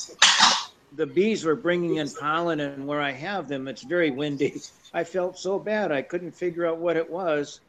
[0.95, 4.61] The bees were bringing in pollen, and where I have them, it's very windy.
[4.93, 5.91] I felt so bad.
[5.91, 7.61] I couldn't figure out what it was.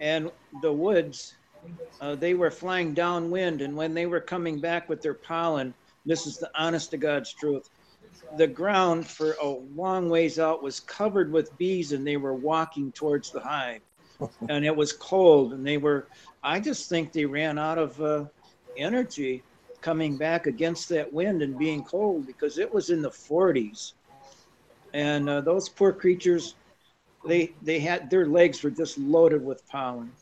[0.00, 0.30] And
[0.62, 1.34] the woods,
[2.00, 5.74] uh, they were flying downwind, and when they were coming back with their pollen,
[6.06, 7.68] this is the honest to God's truth.
[8.36, 12.92] The ground for a long ways out was covered with bees, and they were walking
[12.92, 13.82] towards the hive.
[14.50, 16.06] And it was cold, and they were,
[16.42, 18.26] I just think they ran out of uh,
[18.76, 19.42] energy
[19.80, 23.94] coming back against that wind and being cold because it was in the 40s.
[24.92, 26.54] And uh, those poor creatures,
[27.26, 30.12] they they had their legs were just loaded with pollen.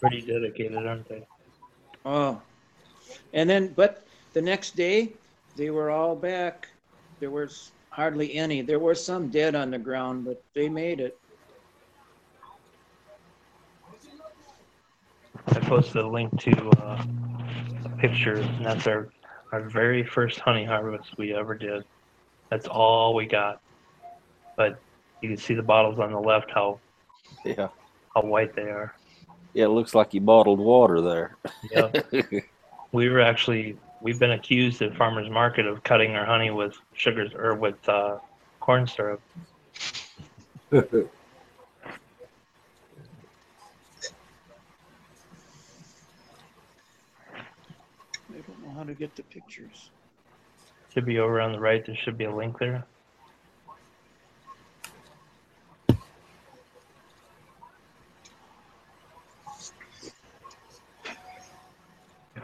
[0.00, 1.26] Pretty dedicated, aren't they?
[2.04, 2.40] Oh,
[3.32, 5.14] and then, but the next day,
[5.56, 6.68] they were all back.
[7.20, 8.62] There was hardly any.
[8.62, 11.18] There were some dead on the ground, but they made it.
[15.48, 17.04] I posted a link to uh,
[17.84, 19.08] a picture, and that's our
[19.52, 21.84] our very first honey harvest we ever did.
[22.50, 23.60] That's all we got.
[24.56, 24.80] But
[25.22, 26.80] you can see the bottles on the left how
[27.44, 27.68] Yeah.
[28.14, 28.92] how white they are.
[29.54, 31.36] Yeah, it looks like you bottled water there.
[31.70, 32.12] Yep.
[32.92, 37.32] we were actually we've been accused at farmers market of cutting our honey with sugars
[37.34, 38.18] or with uh,
[38.60, 39.20] corn syrup.
[40.72, 41.10] I don't
[48.62, 49.90] know how to get the pictures.
[50.92, 51.84] Should be over on the right.
[51.84, 52.84] There should be a link there.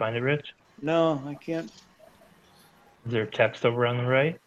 [0.00, 0.54] Find it, Rich?
[0.80, 1.70] No, I can't.
[3.04, 4.40] Is there text over on the right?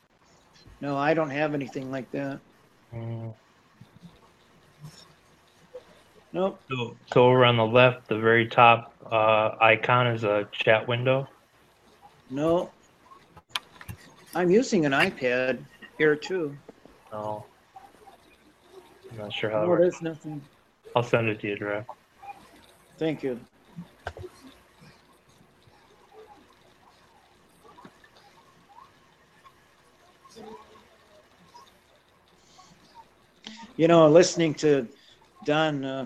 [0.81, 2.39] No, I don't have anything like that.
[2.91, 3.35] Mm,
[6.31, 6.59] Nope.
[6.71, 11.29] So, so over on the left, the very top uh, icon is a chat window.
[12.31, 12.71] No.
[14.33, 15.59] I'm using an iPad
[15.99, 16.57] here too.
[17.11, 17.45] No.
[19.11, 19.67] I'm not sure how.
[19.67, 20.41] No, there's nothing.
[20.95, 21.91] I'll send it to you direct.
[22.97, 23.39] Thank you.
[33.75, 34.88] You know, listening to
[35.45, 36.05] Don, uh,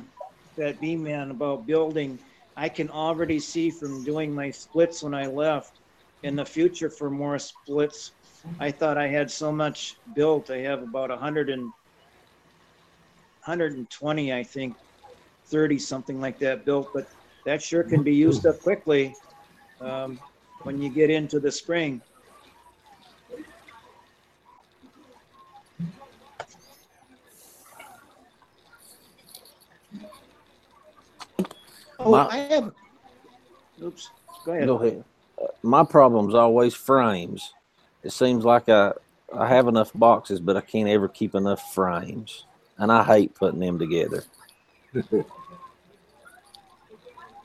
[0.56, 2.18] that bee man about building,
[2.56, 5.82] I can already see from doing my splits when I left
[6.24, 8.14] in the future for more splits.
[8.60, 10.50] I thought I had so much built.
[10.50, 11.70] I have about a hundred and
[13.44, 14.74] hundred and twenty, I think,
[15.52, 17.06] 30, something like that built, but
[17.46, 19.14] that sure can be used up quickly
[19.82, 20.20] um,
[20.64, 22.02] when you get into the spring.
[32.00, 32.72] Oh, My- I have,
[33.82, 34.10] oops,
[34.46, 34.68] go ahead.
[34.68, 35.04] Go ahead.
[35.42, 37.54] Uh, my problem's always frames.
[38.04, 38.94] It seems like I
[39.34, 42.46] I have enough boxes, but I can't ever keep enough frames,
[42.78, 44.24] and I hate putting them together.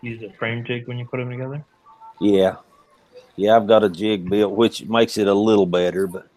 [0.00, 1.64] Use a frame jig when you put them together.
[2.20, 2.56] Yeah,
[3.36, 6.28] yeah, I've got a jig built, which makes it a little better, but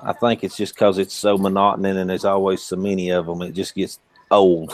[0.00, 3.42] I think it's just because it's so monotonous and there's always so many of them.
[3.42, 3.98] It just gets
[4.30, 4.72] old.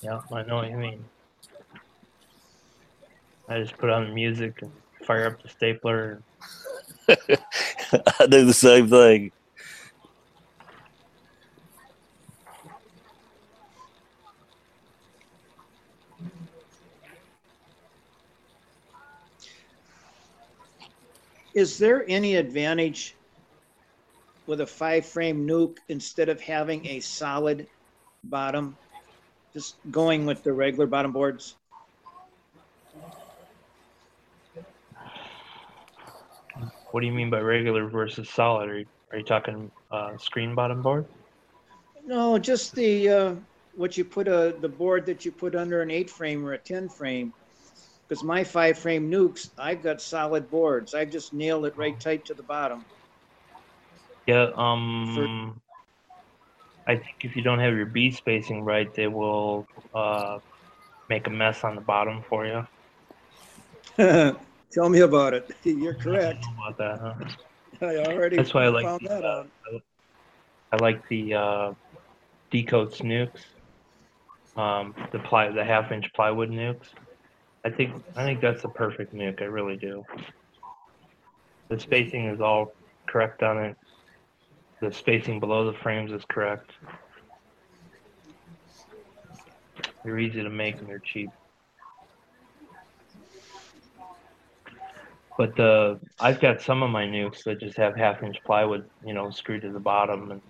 [0.00, 1.04] Yeah, I know what you mean.
[3.48, 4.72] I just put on the music and
[5.04, 6.20] fire up the stapler.
[7.08, 9.30] I do the same thing.
[21.54, 23.14] Is there any advantage
[24.46, 27.66] with a five frame nuke instead of having a solid
[28.24, 28.76] bottom?
[29.54, 31.54] Just going with the regular bottom boards?
[36.96, 38.70] What do you mean by regular versus solid?
[38.70, 41.04] Are you, are you talking uh, screen bottom board?
[42.06, 43.34] No, just the, uh,
[43.74, 46.58] what you put, uh, the board that you put under an eight frame or a
[46.58, 47.34] 10 frame.
[48.08, 50.94] Because my five frame nukes, I've got solid boards.
[50.94, 52.82] I've just nail it right tight to the bottom.
[54.26, 54.48] Yeah.
[54.56, 55.60] Um.
[56.86, 60.38] I think if you don't have your bee spacing right, they will uh,
[61.10, 62.46] make a mess on the bottom for
[63.98, 64.34] you.
[64.72, 65.50] Tell me about it.
[65.64, 66.44] You're correct.
[66.56, 67.86] About that, huh?
[67.86, 69.82] I already That's why I like found the, that uh, out.
[70.72, 71.72] I like the uh,
[72.50, 73.44] decoats nukes,
[74.56, 76.88] um, the ply, the half inch plywood nukes.
[77.64, 79.42] I think I think that's the perfect nuke.
[79.42, 80.04] I really do.
[81.68, 82.72] The spacing is all
[83.08, 83.76] correct on it.
[84.80, 86.70] The spacing below the frames is correct.
[90.04, 91.30] They're easy to make and they're cheap.
[95.38, 99.12] But the I've got some of my nukes that just have half inch plywood, you
[99.12, 100.40] know, screwed to the bottom, and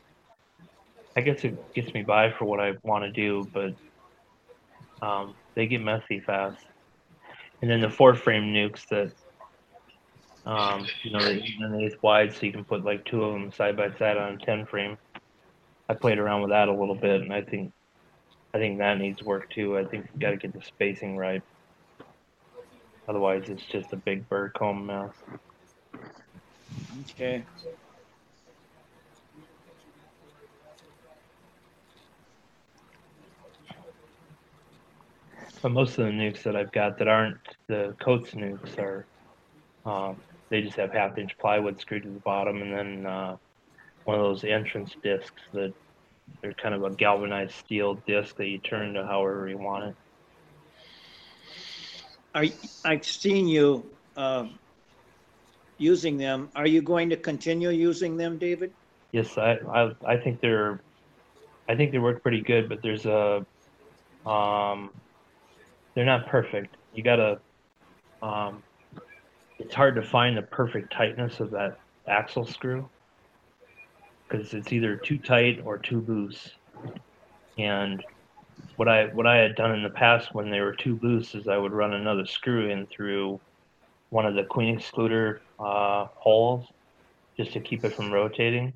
[1.16, 3.74] I guess it gets me by for what I want to do, but
[5.04, 6.64] um, they get messy fast.
[7.62, 9.12] And then the four frame nukes that,
[10.44, 13.50] um, you know, you an eighth wide, so you can put like two of them
[13.50, 14.98] side by side on a ten frame.
[15.88, 17.72] I played around with that a little bit, and I think,
[18.52, 19.78] I think that needs work too.
[19.78, 21.42] I think you got to get the spacing right.
[23.08, 25.10] Otherwise, it's just a big burr comb mess.
[27.10, 27.44] Okay.
[35.62, 37.38] But most of the nukes that I've got that aren't
[37.68, 39.06] the Coates nukes are,
[39.84, 43.36] um, they just have half inch plywood screwed to the bottom and then uh,
[44.04, 45.72] one of those entrance discs that
[46.40, 49.96] they're kind of a galvanized steel disc that you turn to however you want it.
[52.36, 52.44] Are,
[52.84, 54.44] I've seen you uh,
[55.78, 56.50] using them.
[56.54, 58.72] Are you going to continue using them, David?
[59.12, 60.78] Yes, I, I I think they're
[61.66, 63.46] I think they work pretty good, but there's a
[64.26, 64.90] um
[65.94, 66.76] they're not perfect.
[66.94, 67.40] You gotta
[68.22, 68.62] um
[69.58, 72.86] it's hard to find the perfect tightness of that axle screw
[74.28, 76.50] because it's either too tight or too loose.
[77.56, 78.04] And
[78.76, 81.48] what I what I had done in the past when they were too loose is
[81.48, 83.40] I would run another screw in through
[84.10, 86.66] one of the queen excluder uh, holes
[87.36, 88.72] just to keep it from rotating.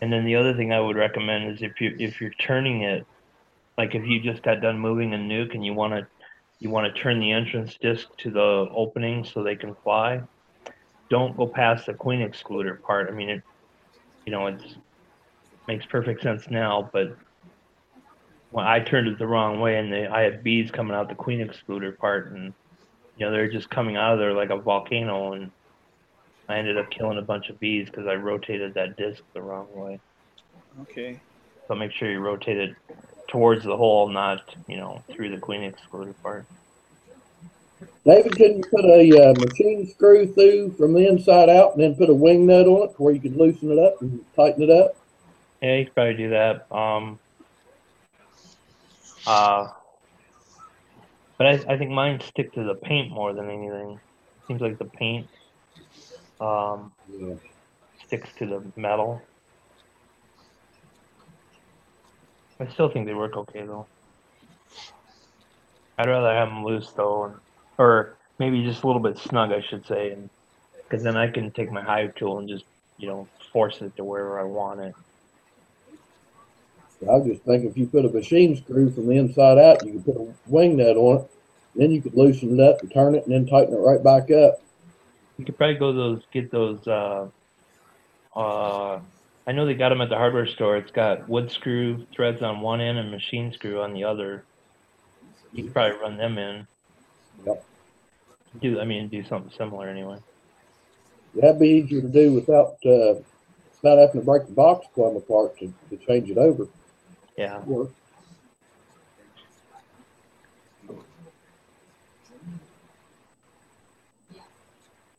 [0.00, 3.06] And then the other thing I would recommend is if you if you're turning it,
[3.76, 6.06] like if you just got done moving a nuke and you want to
[6.60, 10.20] you want to turn the entrance disc to the opening so they can fly,
[11.10, 13.08] don't go past the queen excluder part.
[13.08, 13.42] I mean, it
[14.24, 14.60] you know it
[15.66, 17.16] makes perfect sense now, but
[18.50, 21.14] when I turned it the wrong way and they, I had bees coming out the
[21.14, 22.54] queen excluder part and
[23.16, 25.50] you know they're just coming out of there like a volcano and
[26.48, 29.68] I ended up killing a bunch of bees because I rotated that disc the wrong
[29.72, 30.00] way.
[30.82, 31.20] Okay.
[31.66, 32.74] So make sure you rotate it
[33.28, 36.46] towards the hole, not you know through the queen excluder part.
[38.04, 41.94] David, couldn't you put a uh, machine screw through from the inside out and then
[41.94, 44.70] put a wing nut on it where you can loosen it up and tighten it
[44.70, 44.96] up?
[45.60, 46.66] Yeah, you could probably do that.
[46.72, 47.18] Um,
[49.28, 49.68] uh,
[51.38, 53.98] but I, I think mine stick to the paint more than anything.
[54.46, 55.28] Seems like the paint
[56.40, 57.34] um, Yeah.
[58.06, 59.20] sticks to the metal.
[62.60, 63.86] I still think they work okay though.
[65.98, 67.34] I'd rather have them loose though, and,
[67.78, 70.16] or maybe just a little bit snug, I should say,
[70.88, 72.64] because then I can take my hive tool and just
[72.98, 74.94] you know force it to wherever I want it.
[77.02, 80.04] I just think if you put a machine screw from the inside out, you could
[80.04, 81.30] put a wing nut on it,
[81.76, 84.30] then you could loosen it up and turn it and then tighten it right back
[84.30, 84.60] up.
[85.36, 86.86] You could probably go those get those.
[86.86, 87.28] Uh,
[88.34, 89.00] uh,
[89.46, 90.76] I know they got them at the hardware store.
[90.76, 94.44] It's got wood screw threads on one end and machine screw on the other.
[95.52, 96.66] You could probably run them in.
[97.46, 97.64] Yep.
[98.60, 100.18] Do I mean do something similar anyway?
[101.34, 103.22] That'd be easier to do without uh,
[103.80, 106.66] without having to break the box plumb apart to, to change it over.
[107.38, 107.60] Yeah.
[107.60, 107.90] Work.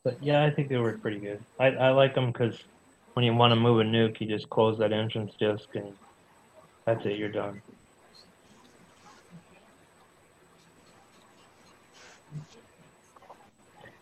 [0.04, 1.42] But yeah, I think they work pretty good.
[1.58, 2.58] I, I like them because
[3.14, 5.94] when you want to move a nuke, you just close that entrance disc and
[6.84, 7.16] that's it.
[7.16, 7.62] You're done.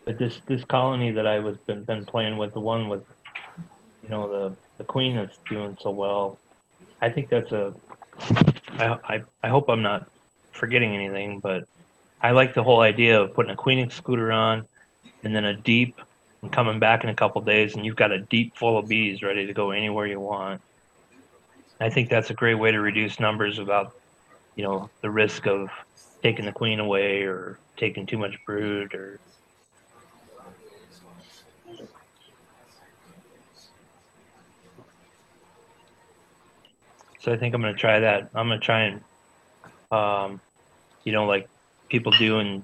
[0.03, 3.03] But this this colony that I was been, been playing with, the one with,
[4.03, 6.37] you know, the the queen that's doing so well,
[7.01, 7.73] I think that's a.
[8.19, 10.09] I I I hope I'm not
[10.51, 11.67] forgetting anything, but
[12.21, 14.67] I like the whole idea of putting a queen excluder on
[15.23, 15.99] and then a deep
[16.41, 19.21] and coming back in a couple days and you've got a deep full of bees
[19.21, 20.61] ready to go anywhere you want.
[21.79, 23.93] I think that's a great way to reduce numbers without,
[24.55, 25.69] you know, the risk of
[26.21, 29.19] taking the queen away or taking too much brood or
[37.29, 38.29] I think I'm gonna try that.
[38.33, 39.01] I'm gonna try and,
[39.91, 40.41] um,
[41.03, 41.47] you know, like
[41.89, 42.63] people do in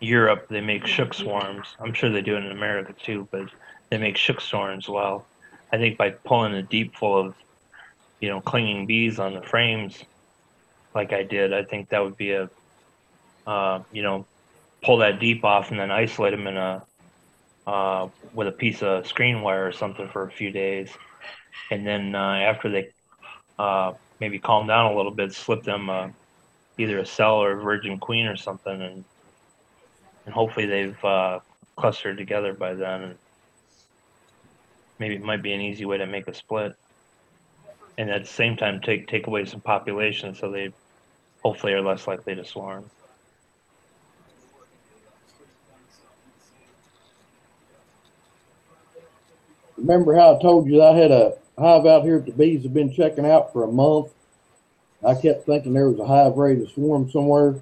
[0.00, 1.66] Europe, they make shook swarms.
[1.80, 3.48] I'm sure they do it in America too, but
[3.90, 4.88] they make shook swarms.
[4.88, 5.26] Well,
[5.72, 7.34] I think by pulling a deep full of,
[8.20, 10.02] you know, clinging bees on the frames,
[10.94, 12.50] like I did, I think that would be a,
[13.46, 14.26] uh, you know,
[14.82, 16.82] pull that deep off and then isolate them in a,
[17.66, 20.90] uh, with a piece of screen wire or something for a few days,
[21.70, 22.90] and then uh, after they
[23.58, 26.08] uh, maybe calm down a little bit, slip them uh,
[26.78, 29.04] either a cell or a virgin queen or something, and
[30.24, 31.40] and hopefully they've uh,
[31.76, 33.02] clustered together by then.
[33.02, 33.18] And
[34.98, 36.74] maybe it might be an easy way to make a split,
[37.98, 40.72] and at the same time take take away some population, so they
[41.42, 42.88] hopefully are less likely to swarm.
[49.76, 52.74] Remember how I told you I had a hive out here that the bees have
[52.74, 54.12] been checking out for a month?
[55.04, 57.60] I kept thinking there was a hive ready to swarm somewhere.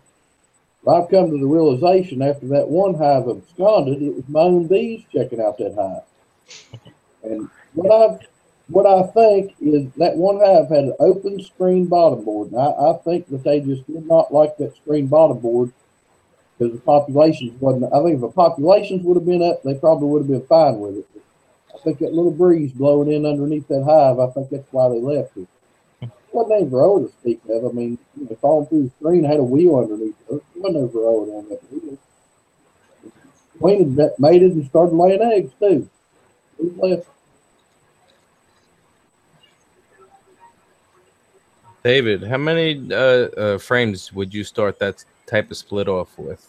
[0.85, 4.67] But I've come to the realization after that one hive absconded, it was my own
[4.67, 6.03] bees checking out that hive.
[7.23, 8.27] And what I
[8.69, 12.53] what I think is that one hive had an open screen bottom board.
[12.53, 15.73] And I, I think that they just did not like that screen bottom board
[16.57, 17.93] because the populations wasn't.
[17.93, 20.79] I think if the populations would have been up, they probably would have been fine
[20.79, 21.20] with it.
[21.83, 25.37] Think that little breeze blowing in underneath that hive, I think that's why they left
[25.37, 25.49] it.
[26.33, 27.65] Wasn't any varroa to speak of.
[27.65, 30.29] I mean, you know, falling through the screen had a wheel underneath it.
[30.29, 31.99] There wasn't no on that wheel.
[33.59, 35.89] Queen had mated and started laying eggs too.
[36.59, 37.09] Who left?
[41.83, 46.47] David, how many uh, uh, frames would you start that type of split off with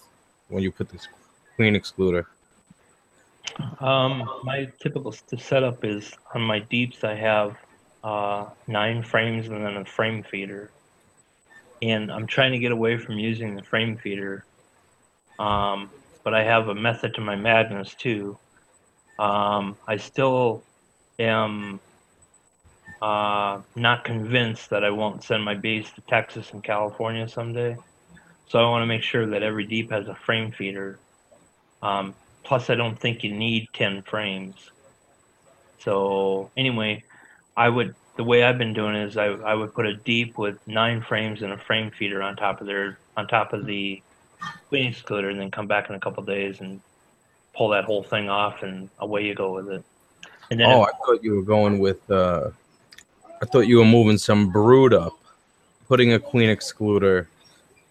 [0.49, 1.07] when you put this
[1.55, 2.25] queen excluder?
[3.79, 7.03] Um, my typical setup is on my deeps.
[7.03, 7.57] I have
[8.03, 10.71] uh, nine frames and then a frame feeder,
[11.81, 14.45] and I'm trying to get away from using the frame feeder.
[15.39, 15.89] Um,
[16.23, 18.37] but I have a method to my madness too.
[19.17, 20.63] Um, I still
[21.19, 21.79] am
[23.01, 27.75] uh, not convinced that I won't send my bees to Texas and California someday.
[28.47, 30.99] So I want to make sure that every deep has a frame feeder.
[31.81, 32.13] Um,
[32.43, 34.55] plus, I don't think you need 10 frames.
[35.79, 37.03] So anyway,
[37.57, 40.57] I would the way I've been doing is I, I would put a deep with
[40.67, 44.01] nine frames and a frame feeder on top of their on top of the
[44.69, 46.81] queen excluder, and then come back in a couple days and
[47.55, 49.83] pull that whole thing off, and away you go with it.
[50.51, 52.09] And then Oh, if- I thought you were going with.
[52.11, 52.49] uh
[53.41, 55.17] I thought you were moving some brood up,
[55.87, 57.25] putting a queen excluder,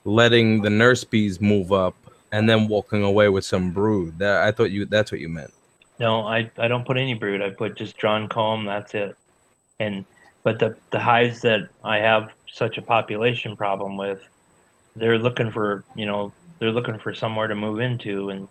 [0.05, 1.97] letting the nurse bees move up,
[2.33, 4.18] and then walking away with some brood.
[4.18, 4.87] That I thought you.
[4.87, 5.53] That's what you meant.
[5.99, 7.43] No, I, I don't put any brood.
[7.43, 8.64] I put just drawn comb.
[8.64, 9.16] That's it.
[9.78, 10.05] And
[10.43, 14.26] but the the hives that I have such a population problem with,
[14.97, 18.49] they're looking for you know they're looking for somewhere to move into, and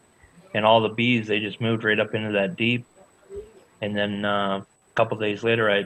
[0.54, 2.86] and all the bees they just moved right up into that deep,
[3.82, 5.86] and then uh, a couple days later I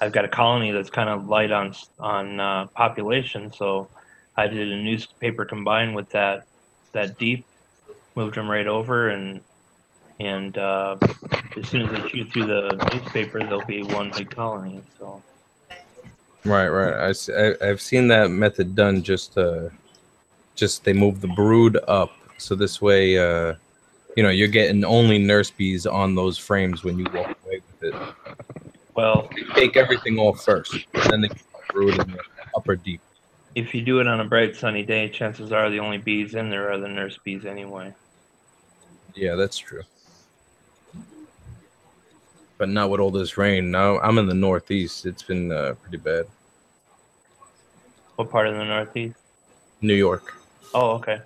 [0.00, 3.88] I've got a colony that's kind of light on on uh, population, so
[4.36, 6.46] I did a newspaper combined with that
[6.94, 7.44] that deep,
[8.16, 9.40] moved them right over and
[10.20, 10.96] and uh,
[11.56, 14.80] as soon as they shoot through the newspaper, there'll be one big colony.
[14.98, 15.22] So
[16.44, 17.14] Right, right.
[17.30, 19.02] I, I've seen that method done.
[19.02, 19.70] Just uh,
[20.54, 23.54] just they move the brood up, so this way, uh,
[24.14, 27.94] you know, you're getting only nurse bees on those frames when you walk away with
[27.94, 27.94] it.
[28.94, 31.30] well, They take everything off first, and then they
[31.70, 32.20] brood in the
[32.54, 33.00] upper deep.
[33.54, 36.50] If you do it on a bright sunny day, chances are the only bees in
[36.50, 37.92] there are the nurse bees anyway.
[39.14, 39.82] Yeah, that's true.
[42.58, 43.70] But not with all this rain.
[43.70, 45.06] Now I'm in the northeast.
[45.06, 46.26] It's been uh, pretty bad.
[48.16, 49.16] What part of the Northeast?
[49.80, 50.36] New York.
[50.72, 51.20] Oh, okay.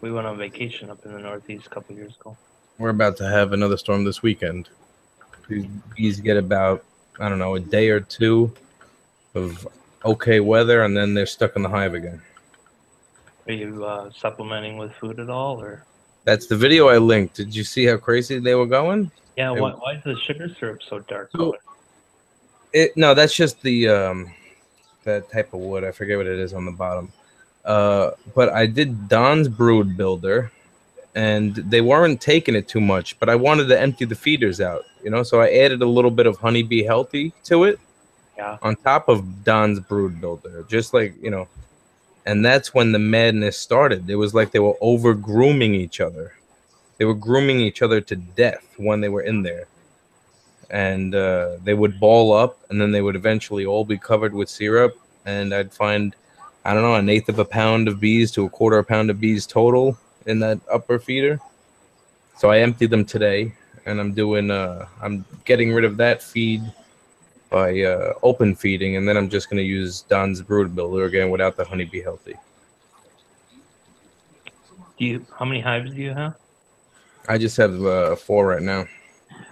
[0.00, 2.36] We went on vacation up in the Northeast a couple years ago.
[2.78, 4.68] We're about to have another storm this weekend.
[5.48, 5.66] These
[5.96, 6.84] bees get about
[7.18, 8.54] I don't know a day or two
[9.34, 9.66] of
[10.04, 12.20] okay weather, and then they're stuck in the hive again.
[13.46, 15.84] Are you uh, supplementing with food at all, or
[16.24, 17.34] That's the video I linked.
[17.36, 19.10] Did you see how crazy they were going?
[19.36, 19.50] yeah?
[19.50, 21.30] Why, why is the sugar syrup so dark?
[21.34, 21.56] So-
[22.72, 24.34] It no, that's just the um
[25.04, 25.84] that type of wood.
[25.84, 27.10] I forget what it is on the bottom.
[27.64, 30.50] Uh, but I did Don's Brood Builder,
[31.14, 33.18] and they weren't taking it too much.
[33.18, 36.10] But I wanted to empty the feeders out, you know, so I added a little
[36.10, 37.78] bit of Honey-B-Healthy to it
[38.38, 38.56] Yeah.
[38.62, 41.48] on top of Don's Brood Builder, just like you know.
[42.24, 44.08] And that's when the madness started.
[44.08, 46.34] It was like they were over grooming each other.
[46.98, 49.66] They were grooming each other to death when they were in there
[50.70, 54.48] and uh, they would ball up and then they would eventually all be covered with
[54.48, 56.14] syrup and i'd find
[56.64, 58.88] i don't know an eighth of a pound of bees to a quarter of a
[58.88, 61.40] pound of bees total in that upper feeder
[62.36, 63.52] so i emptied them today
[63.86, 66.62] and i'm doing uh i'm getting rid of that feed
[67.50, 71.30] by uh, open feeding and then i'm just going to use don's brood builder again
[71.30, 72.34] without the Honey-B-Healthy
[74.98, 75.26] Do you?
[75.38, 76.34] How many hives do you have?
[77.28, 78.86] i just have uh, four right now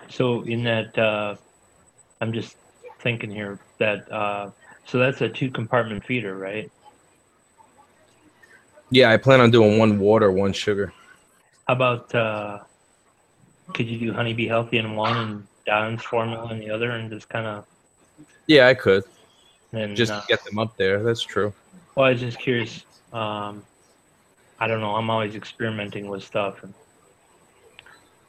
[0.09, 1.37] So in that, uh,
[2.21, 2.57] I'm just
[3.01, 4.51] thinking here that uh,
[4.87, 6.71] so that's a two compartment feeder, right?
[8.91, 10.93] yeah i plan on doing one water one sugar
[11.67, 12.61] How about uh,
[13.75, 17.47] could you do Honey-B-Healthy in one and Don's formula in the other, and just kind
[17.47, 17.65] of
[18.47, 19.05] yeah i could
[19.73, 21.53] and just uh, get them up there that's true
[21.95, 22.85] Well, I was just curious.
[23.13, 23.65] Um,
[24.61, 24.95] I don't know.
[24.97, 26.75] I'm always experimenting with stuff, and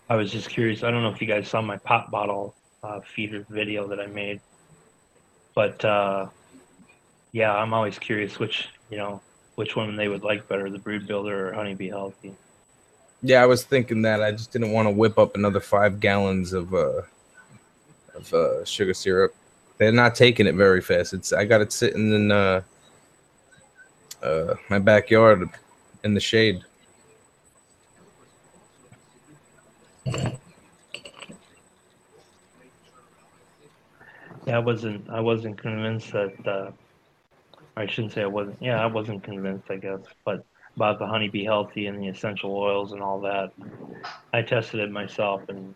[0.09, 0.83] I was just curious.
[0.83, 4.07] I don't know if you guys saw my pop bottle uh, feeder video that I
[4.07, 4.39] made,
[5.53, 6.27] but uh,
[7.33, 9.21] yeah, I'm always curious which you know
[9.55, 12.33] which one they would like better, the Brood Builder or Honey-B-Healthy.
[13.23, 14.21] Yeah, I was thinking that.
[14.21, 17.01] I just didn't want to whip up another five gallons of uh
[18.15, 19.35] of uh, sugar syrup.
[19.77, 21.13] They're not taking it very fast.
[21.13, 22.61] It's I got it sitting in uh,
[24.23, 25.49] uh my backyard
[26.03, 26.61] in the shade.
[34.47, 35.09] Yeah, I wasn't.
[35.09, 36.47] I wasn't convinced that.
[36.47, 36.71] Uh,
[37.75, 38.57] I shouldn't say I wasn't.
[38.61, 39.69] Yeah, I wasn't convinced.
[39.69, 40.45] I guess, but
[40.77, 43.51] about the Honey-B-Healthy and the essential oils and all that,
[44.31, 45.73] I tested it myself and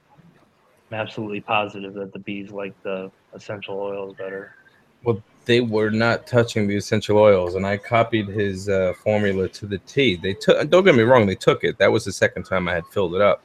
[0.92, 4.56] I'm absolutely positive that the bees like the essential oils better.
[5.04, 9.66] Well, they were not touching the essential oils, and I copied his uh, formula to
[9.66, 10.18] the T.
[10.18, 10.70] They took.
[10.70, 11.78] Don't get me wrong, they took it.
[11.78, 13.44] That was the second time I had filled it up,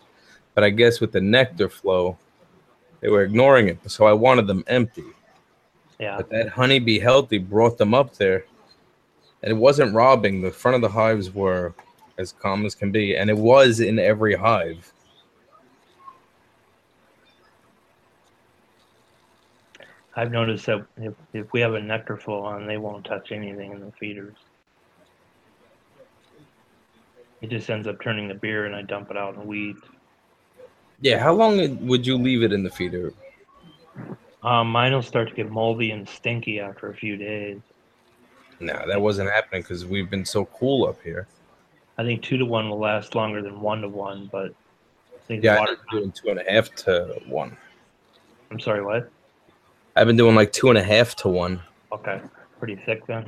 [0.55, 2.19] but I guess with the nectar flow,
[3.01, 3.79] they were ignoring it.
[3.91, 5.05] So I wanted them empty.
[5.99, 8.45] Yeah, But that Honey-B-Healthy brought them up there.
[9.43, 10.43] And it wasn't robbing.
[10.43, 11.75] The front of the hives were
[12.19, 14.93] as calm as can be, and it was in every hive.
[20.17, 23.73] I've noticed that if, if we have a nectar flow on, they won't touch anything
[23.73, 24.35] in the feeders.
[27.43, 29.83] It just ends up turning to beer, and I dump it out in weeds.
[31.03, 33.12] Yeah, how long would you leave it in the feeder?
[34.43, 37.61] Um, mine will start to get moldy and stinky after a few days.
[38.59, 41.27] No, that wasn't happening because we've been so cool up here.
[41.99, 44.55] I think two to one will last longer than one to one, but
[45.14, 45.77] I think Yeah, water.
[45.93, 47.57] I'm doing two and a half to one.
[48.51, 49.11] I'm sorry, what?
[49.97, 51.61] I've been doing like two and a half to one.
[51.91, 52.21] Okay,
[52.59, 53.25] pretty thick then.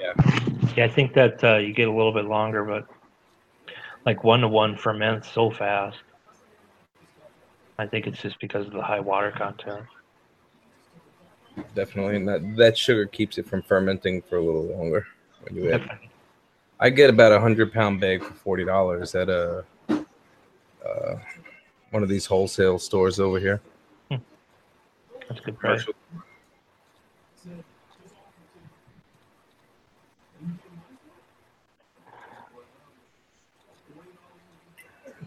[0.00, 0.12] Yeah.
[0.76, 2.86] Yeah, I think that uh, you get a little bit longer, but
[4.06, 5.98] like one to one ferments so fast.
[7.78, 9.84] I think it's just because of the high water content.
[11.74, 15.06] Definitely, and that that sugar keeps it from fermenting for a little longer.
[15.42, 15.88] When you add,
[16.80, 21.16] I get about a hundred pound bag for forty dollars at a uh,
[21.90, 23.60] one of these wholesale stores over here.
[25.28, 25.84] That's a good price.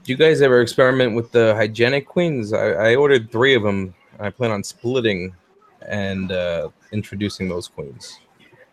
[0.04, 2.54] Do you guys ever experiment with the hygienic queens?
[2.54, 3.94] I, I ordered three of them.
[4.20, 5.36] I plan on splitting
[5.88, 8.20] and uh, introducing those queens.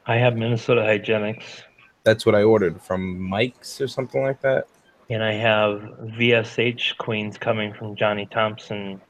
[0.07, 1.63] I have Minnesota Hygienics,
[2.05, 4.67] That's what I ordered from Mike's or something like that.
[5.11, 5.81] and I have
[6.19, 9.01] VSH queens coming from Johnny Thompson.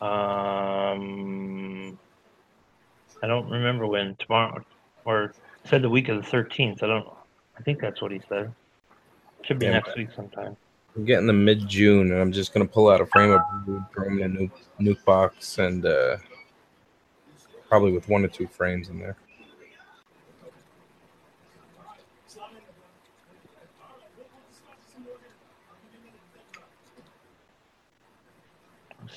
[0.00, 1.98] Um,
[3.22, 4.64] I don't remember when tomorrow,
[5.04, 5.34] or
[5.64, 6.82] said the week of the thirteenth.
[6.82, 7.08] I don't.
[7.58, 8.52] I think that's what he said.
[9.42, 10.56] Should be Yeah, next week sometime.
[10.96, 13.42] I'm getting the mid June, and I'm just gonna pull out a frame of
[13.92, 16.16] throw in a nuke, nuke box, and uh,
[17.68, 19.16] probably with one or two frames in there.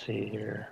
[0.05, 0.67] See here.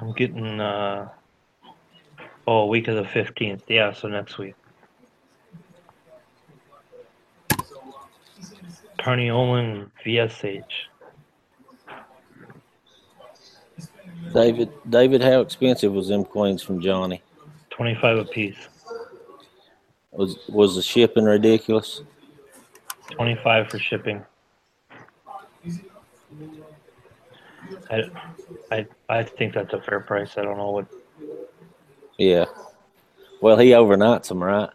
[0.00, 1.08] I'm getting uh
[2.46, 3.64] oh week of the fifteenth.
[3.68, 4.54] Yeah, so next week.
[8.98, 10.62] Carniolan VSH.
[14.32, 17.22] David, David, how expensive was them coins from Johnny?
[17.70, 18.68] Twenty five apiece.
[20.12, 22.02] Was was the shipping ridiculous?
[23.12, 24.24] Twenty five for shipping.
[27.90, 28.04] I,
[28.70, 30.36] I I think that's a fair price.
[30.36, 30.86] I don't know what
[32.18, 32.46] Yeah.
[33.40, 34.70] Well, he overnights them, right?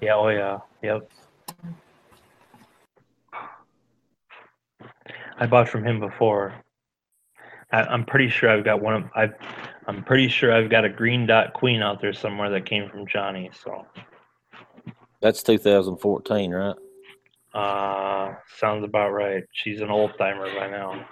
[0.00, 1.08] Yeah, oh yeah, yep.
[5.38, 6.54] I bought from him before.
[7.72, 9.34] I, I'm pretty sure I've got one of I've
[9.86, 13.06] I'm pretty sure I've got a green dot queen out there somewhere that came from
[13.06, 13.50] Johnny.
[13.62, 13.86] So
[15.20, 16.76] That's 2014, right?
[17.54, 19.44] Uh sounds about right.
[19.52, 21.06] She's an old timer by now.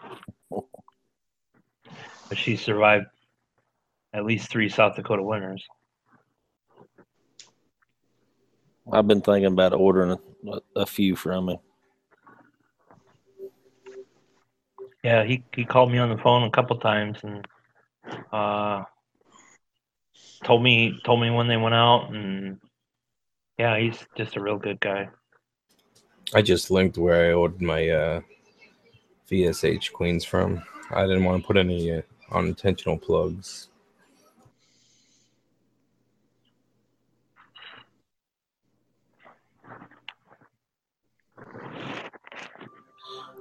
[2.28, 3.06] But she survived
[4.12, 5.64] at least three South Dakota winters.
[8.90, 10.18] I've been thinking about ordering
[10.48, 11.58] a, a few from him.
[15.04, 17.46] Yeah, he, he called me on the phone a couple times and
[18.32, 18.84] uh
[20.44, 22.58] told me told me when they went out and
[23.58, 25.08] yeah, he's just a real good guy.
[26.34, 28.20] I just linked where I ordered my uh,
[29.30, 30.62] VSH queens from.
[30.90, 32.02] I didn't want to put any uh,
[32.32, 33.68] unintentional plugs.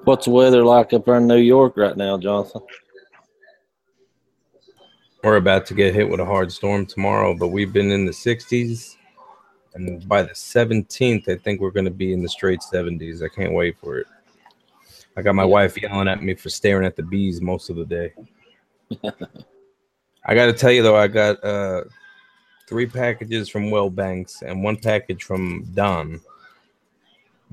[0.03, 2.61] What's the weather like up there in New York right now, Jonathan?
[5.23, 8.11] We're about to get hit with a hard storm tomorrow, but we've been in the
[8.11, 8.97] 60s.
[9.73, 13.23] And by the 17th, I think we're going to be in the straight 70s.
[13.23, 14.07] I can't wait for it.
[15.15, 17.85] I got my wife yelling at me for staring at the bees most of the
[17.85, 18.13] day.
[20.25, 21.83] I got to tell you, though, I got uh,
[22.67, 26.21] three packages from Wilbanks and one package from Don.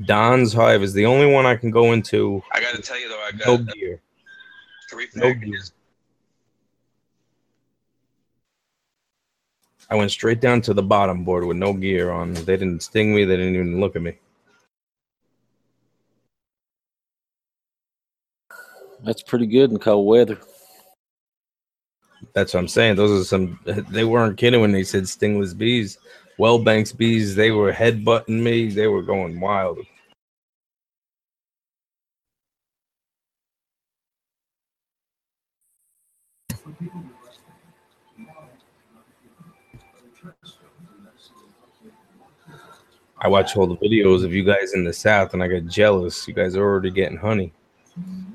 [0.04, 2.42] Don's hive is the only one I can go into.
[2.52, 4.00] I got to tell you, though, I got no gear.
[4.88, 5.72] Three packages.
[9.90, 12.34] I went straight down to the bottom board with no gear on.
[12.34, 13.24] They didn't sting me.
[13.24, 14.18] They didn't even look at me.
[19.02, 20.38] That's pretty good in cold weather.
[22.34, 22.96] That's what I'm saying.
[22.96, 23.58] Those are some.
[23.64, 25.98] They weren't kidding when they said stingless bees.
[26.38, 27.34] Wilbanks bees.
[27.34, 28.68] They were headbutting me.
[28.68, 29.78] They were going wild.
[43.20, 46.26] I watch all the videos of you guys in the south, and I get jealous.
[46.28, 47.52] You guys are already getting honey.
[47.98, 48.34] Mm-hmm.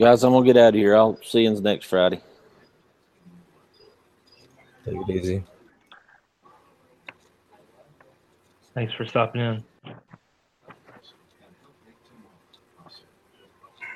[0.00, 0.96] Guys, I'm gonna get out of here.
[0.96, 2.22] I'll see you next Friday.
[4.86, 5.44] Take it easy.
[8.72, 9.64] Thanks for stopping in.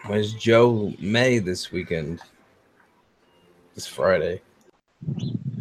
[0.04, 2.20] Where's Joe May this weekend?
[3.74, 4.42] This Friday.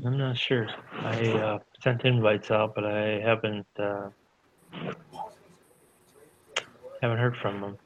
[0.04, 0.68] I'm not sure.
[0.92, 4.10] I uh, sent invites out, but I haven't uh,
[7.02, 7.78] haven't heard from them.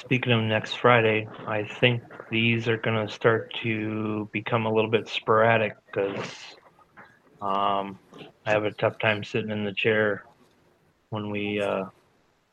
[0.00, 4.90] Speaking of next Friday, I think these are going to start to become a little
[4.90, 6.56] bit sporadic because
[7.42, 7.98] um,
[8.46, 10.24] I have a tough time sitting in the chair
[11.10, 11.84] when we uh,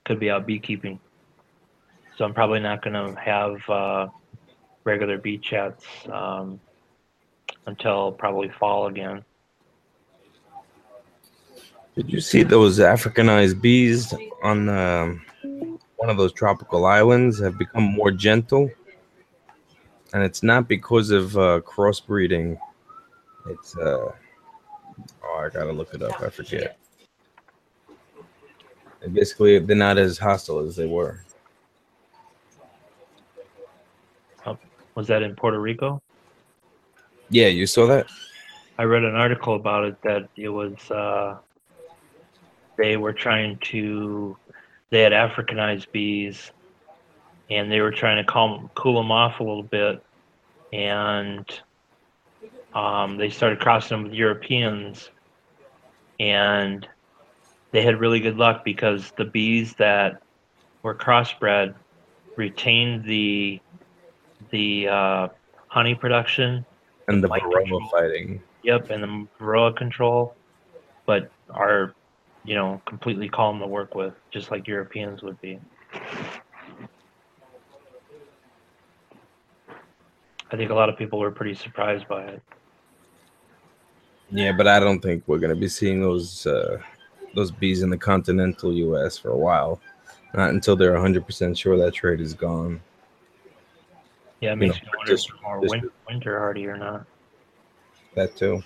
[0.04, 1.00] could be out beekeeping.
[2.18, 4.08] So I'm probably not going to have uh,
[4.84, 6.60] regular bee chats um,
[7.66, 9.24] until probably fall again.
[11.96, 15.22] Did you see those Africanized bees on um,
[15.98, 18.72] one of those tropical islands have become more gentle?
[20.14, 22.58] And it's not because of uh, crossbreeding.
[23.48, 24.12] It's uh,
[25.24, 26.22] oh, I gotta look it up.
[26.22, 26.78] I forget.
[29.02, 31.22] And basically, they're not as hostile as they were.
[34.98, 36.02] Was that in Puerto Rico?
[37.30, 38.08] Yeah, you saw that.
[38.80, 41.38] I read an article about it that it was uh,
[42.78, 44.36] they were trying to
[44.90, 46.52] they had Africanized bees
[47.50, 50.04] and they were trying to calm cool them off a little bit
[50.74, 51.46] and
[52.74, 55.10] um, they started crossing them with Europeans
[56.20, 56.88] and
[57.72, 60.22] they had really good luck because the bees that
[60.84, 61.76] were crossbred
[62.36, 63.60] retained the
[64.52, 65.28] the uh,
[65.68, 66.66] honey production
[67.08, 68.42] And the varroa fighting.
[68.64, 70.36] Yep, and the varroa control,
[71.06, 71.94] but are,
[72.48, 75.60] you know, completely calm to work with, just like Europeans would be.
[80.50, 82.42] I think a lot of people were pretty surprised by it.
[84.32, 86.78] Yeah, but I don't think we're gonna be seeing those uh,
[87.36, 89.18] those bees in the continental U.S.
[89.18, 89.82] for a while.
[90.34, 92.82] Not until they're 100% sure that trade is gone.
[94.40, 96.78] Yeah, it You makes know, me wonder just- they're more just- win- winter hardy or
[96.78, 97.06] not.
[98.16, 98.64] That too.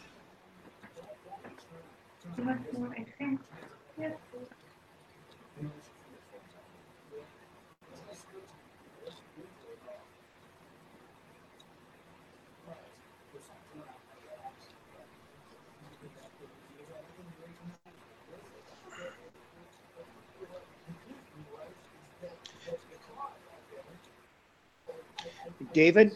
[25.74, 26.12] David?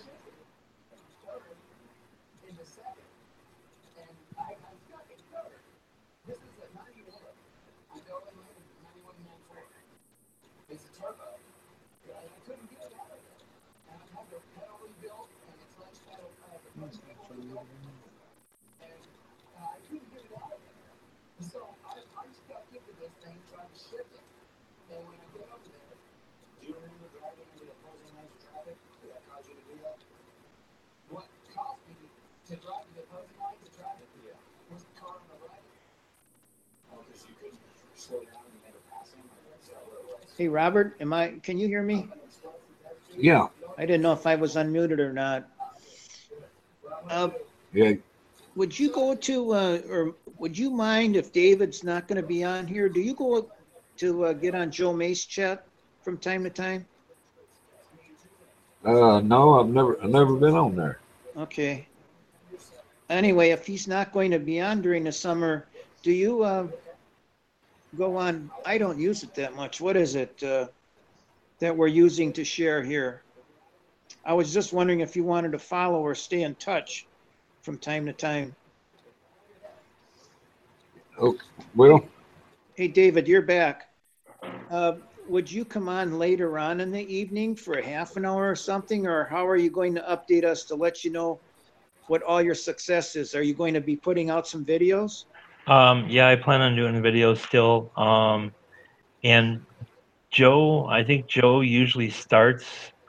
[40.45, 42.07] Hey, Robert, am I, can you hear me?
[43.17, 43.47] Yeah,
[43.79, 45.49] I didn't know if I was unmuted or not.
[47.09, 47.29] Uh,
[47.73, 47.93] yeah.
[48.55, 52.67] would you go to, uh, or would you mind if David's not gonna be on
[52.67, 52.89] here?
[52.89, 53.49] Do you go
[53.97, 55.65] to, uh, get on Joe May's chat
[56.03, 56.85] from time to time?
[58.85, 60.99] Uh, no, I've never, I've never been on there.
[61.37, 61.87] Okay.
[63.09, 65.65] Anyway, if he's not going to be on during the summer,
[66.03, 66.67] do you, uh,
[67.95, 69.81] go on, I don't use it that much.
[69.81, 70.67] What is it, uh,
[71.59, 73.21] that we're using to share here?
[74.25, 77.05] I was just wondering if you wanted to follow or stay in touch
[77.61, 78.55] from time to time.
[81.19, 81.37] Well,
[82.75, 83.89] Hey, David, you're back.
[84.69, 84.93] Uh,
[85.27, 88.55] would you come on later on in the evening for a half an hour or
[88.55, 91.39] something, or how are you going to update us to let you know
[92.07, 93.35] what all your success is.
[93.35, 95.25] Are you going to be putting out some videos?
[95.67, 97.91] Um, yeah, I plan on doing videos still.
[97.97, 98.53] Um,
[99.23, 99.65] and
[100.29, 102.65] Joe, I think Joe usually starts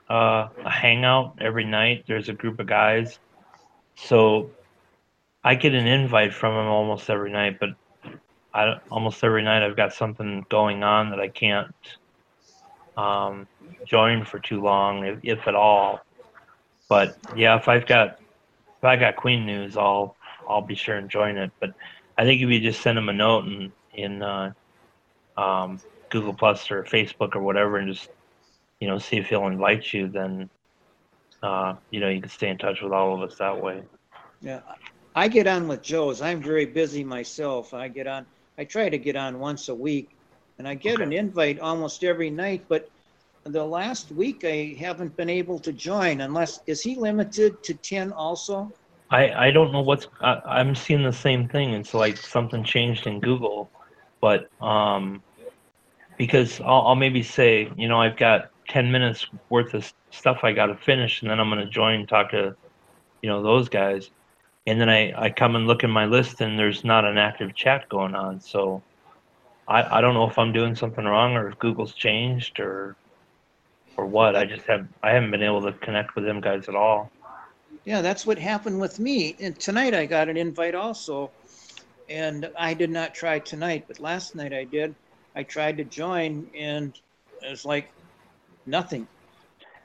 [0.09, 2.05] uh, a hangout every night.
[2.07, 3.19] There's a group of guys.
[3.95, 4.49] So
[5.43, 7.69] I get an invite from him almost every night, but
[8.53, 11.75] I almost every night I've got something going on that I can't
[12.95, 13.47] um,
[13.85, 16.01] join for too long, if, if at all.
[16.89, 18.19] But yeah, if I've got
[18.77, 20.15] if I got Queen news, I'll
[20.47, 21.51] I'll be sure and join it.
[21.59, 21.73] But
[22.17, 24.53] I think if you just send him a note in in uh,
[25.37, 28.09] um, Google Plus or Facebook or whatever, and just
[28.79, 30.49] you know see if he'll invite you, then
[31.43, 33.83] uh, you know you can stay in touch with all of us that way.
[34.41, 34.61] Yeah,
[35.15, 36.21] I get on with Joe's.
[36.21, 37.73] I'm very busy myself.
[37.73, 38.25] I get on,
[38.57, 40.15] I try to get on once a week
[40.59, 42.89] and I get an invite almost every night, but
[43.43, 48.11] the last week I haven't been able to join unless, is he limited to 10
[48.11, 48.71] also?
[49.09, 51.73] I, I don't know what's I, I'm seeing the same thing.
[51.73, 53.69] It's like something changed in Google,
[54.21, 55.21] but um,
[56.17, 60.51] because I'll, I'll maybe say you know I've got ten minutes worth of stuff I
[60.51, 62.55] got to finish, and then I'm gonna join talk to
[63.21, 64.09] you know those guys,
[64.65, 67.55] and then I I come and look in my list and there's not an active
[67.55, 68.83] chat going on, so
[69.67, 72.97] I I don't know if I'm doing something wrong or if Google's changed or
[73.95, 74.35] or what.
[74.35, 77.09] I just have I haven't been able to connect with them guys at all.
[77.87, 79.33] Yeah, that's what happened with me.
[79.39, 81.31] And tonight I got an invite also.
[82.09, 84.93] And I did not try tonight, but last night I did.
[85.37, 86.93] I tried to join and
[87.41, 87.87] it was like
[88.65, 89.07] nothing.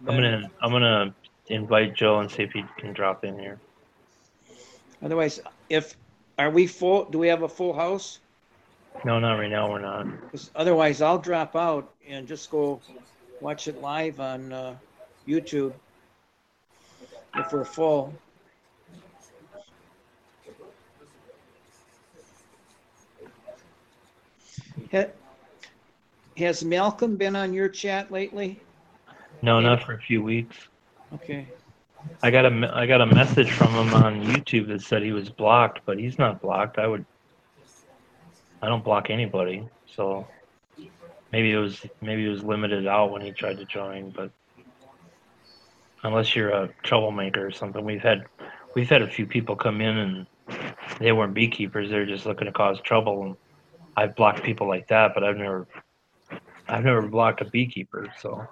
[0.01, 1.15] I'm gonna I'm gonna
[1.47, 3.61] invite Joe and see if he can drop in here.
[5.01, 5.39] Otherwise,
[5.71, 5.97] if,
[6.41, 8.19] are we full, do we have a full house?
[9.05, 9.71] No, not right now.
[9.71, 10.09] We're not.
[10.33, 12.81] 'Cause otherwise I'll drop out and just go
[13.41, 14.75] watch it live on uh,
[15.29, 15.73] YouTube.
[17.35, 18.15] If we're full.
[26.37, 28.61] Has Malcolm been on your chat lately?
[29.43, 30.57] No, not for a few weeks.
[31.15, 31.47] Okay.
[32.23, 35.13] I got a me- I got a message from him on YouTube that said he
[35.13, 36.79] was blocked, but he's not blocked.
[36.79, 37.05] I would.
[38.61, 40.27] I don't block anybody, so
[41.33, 44.31] maybe it was maybe it was limited out when he tried to join, but
[46.03, 48.25] unless you're a troublemaker or something, we've had
[48.75, 50.27] we've had a few people come in and
[50.99, 53.25] they weren't beekeepers; they're just looking to cause trouble.
[53.25, 53.37] And
[53.97, 55.67] I've blocked people like that, but I've never
[56.69, 58.47] I've never blocked a beekeeper, so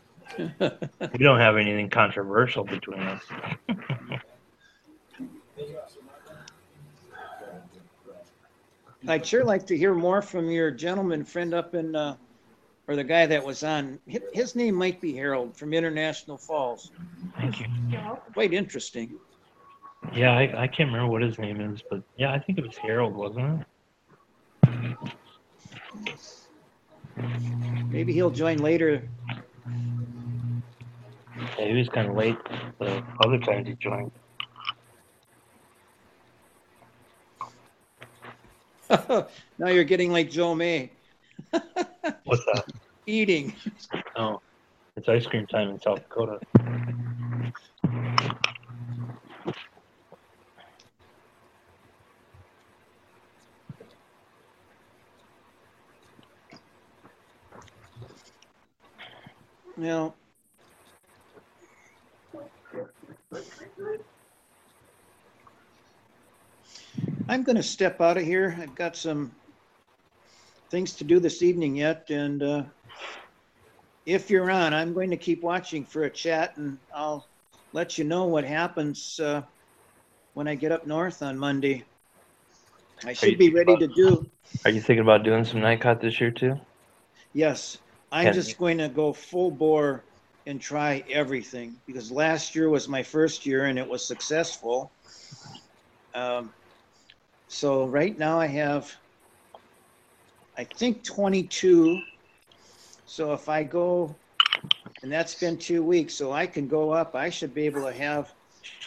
[0.38, 3.22] we don't have anything controversial between us.
[9.08, 12.16] I'd sure like to hear more from your gentleman friend up in, uh,
[12.90, 14.00] or the guy that was on.
[14.10, 16.90] Hi- His name might be Harold from International Falls.
[17.36, 17.66] Thank you.
[18.34, 19.14] Quite interesting.
[20.12, 22.76] Yeah, I, I can't remember what his name is, but yeah, I think it was
[22.76, 23.64] Harold, wasn't
[24.66, 25.06] it?
[27.90, 29.08] Maybe he'll join later.
[31.58, 32.36] Yeah, he was kind of late
[32.80, 34.10] the other times he joined.
[39.58, 40.90] now you're getting like Joe May,
[42.24, 42.64] What's that?
[43.06, 43.54] eating.
[44.16, 44.40] Oh,
[44.96, 46.38] it's ice cream time in South Dakota.
[59.76, 60.14] Now,
[67.28, 68.56] I'm going to step out of here.
[68.60, 69.32] I've got some
[70.70, 72.62] things to do this evening yet, and uh,
[74.06, 77.28] if you're on, I'm going to keep watching for a chat, and I'll
[77.72, 79.42] let you know what happens uh,
[80.34, 81.84] when I get up north on Monday.
[83.04, 84.26] I should be ready to do.
[84.64, 86.58] Are you thinking about doing some night caught this year too?
[87.32, 87.78] Yes,
[88.12, 90.04] I'm Can- just going to go full bore
[90.46, 94.92] and try everything because last year was my first year and it was successful.
[96.14, 96.52] Um,
[97.48, 98.92] so right now I have,
[100.60, 101.98] I think 22.
[103.06, 104.14] So if I go,
[105.02, 107.92] and that's been two weeks, so I can go up, I should be able to
[107.94, 108.30] have,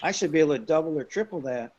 [0.04, 1.72] I should be able to double or triple that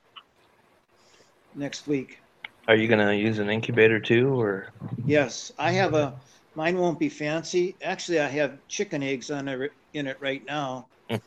[1.55, 2.19] next week.
[2.67, 4.73] Are you gonna use an incubator too, or
[5.07, 6.19] Yes, I have a,
[6.57, 7.77] mine won't be fancy.
[7.81, 10.89] Actually, I have chicken eggs on it, in it right now.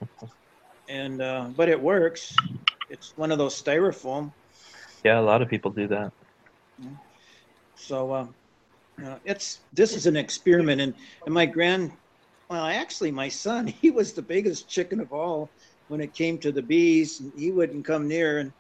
[0.89, 2.34] And, uh, but it works.
[2.89, 4.32] It's one of those styrofoam.
[5.03, 6.13] yeah, a lot of people do that.
[7.76, 8.36] So, um,
[9.06, 10.93] uh, it's, this is an experiment and,
[11.26, 11.91] and my grand,
[12.50, 15.50] well, actually my son, he was the biggest chicken of all
[15.88, 17.22] when it came to the bees.
[17.38, 18.52] He wouldn't come near, and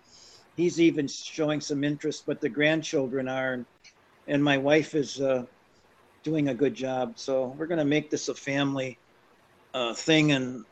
[0.55, 2.23] he's even showing some interest.
[2.25, 3.65] But the grandchildren are, and,
[4.27, 5.45] and my wife is uh,
[6.23, 7.17] doing a good job.
[7.17, 8.97] So we're gonna make this a family
[9.73, 10.63] uh, thing, and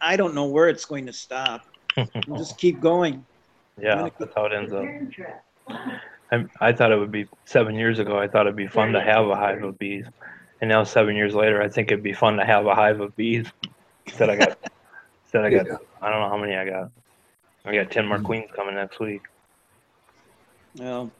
[0.00, 1.62] I don't know where it's going to stop.
[2.26, 3.26] We'll just keep going.
[3.78, 4.84] Yeah, that's how it ends up.
[6.32, 8.18] I, I thought it would be seven years ago.
[8.18, 10.06] I thought it'd be fun to have a hive of bees,
[10.60, 13.14] and now seven years later, I think it'd be fun to have a hive of
[13.16, 13.46] bees.
[14.08, 14.58] Said I got,
[15.30, 15.66] said I got.
[15.66, 15.76] Yeah.
[16.00, 16.90] I don't know how many I got.
[17.66, 19.22] I got ten more queens coming next week.
[20.78, 21.12] Well,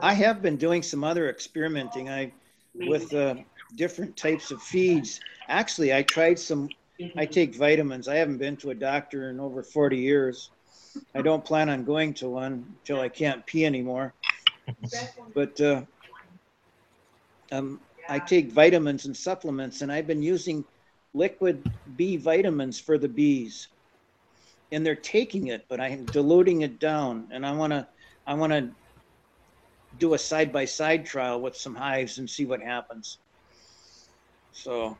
[0.00, 2.08] I have been doing some other experimenting.
[2.08, 2.32] I
[2.74, 3.34] with uh,
[3.76, 5.20] different types of feeds.
[5.48, 6.68] Actually, I tried some.
[7.16, 8.06] I take vitamins.
[8.06, 10.50] I haven't been to a doctor in over 40 years.
[11.14, 14.14] I don't plan on going to one until I can't pee anymore.
[15.34, 15.82] But uh,
[17.52, 20.64] um, I take vitamins and supplements, and I've been using
[21.12, 21.62] liquid
[21.96, 23.68] B vitamins for the bees.
[24.72, 27.86] And they're taking it, but I'm diluting it down, and I want to,
[28.26, 28.70] I want to
[29.96, 33.18] do a side by side trial with some hives and see what happens.
[34.52, 34.98] So.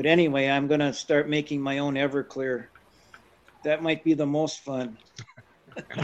[0.00, 2.68] But anyway, I'm gonna start making my own Everclear.
[3.64, 4.96] That might be the most fun.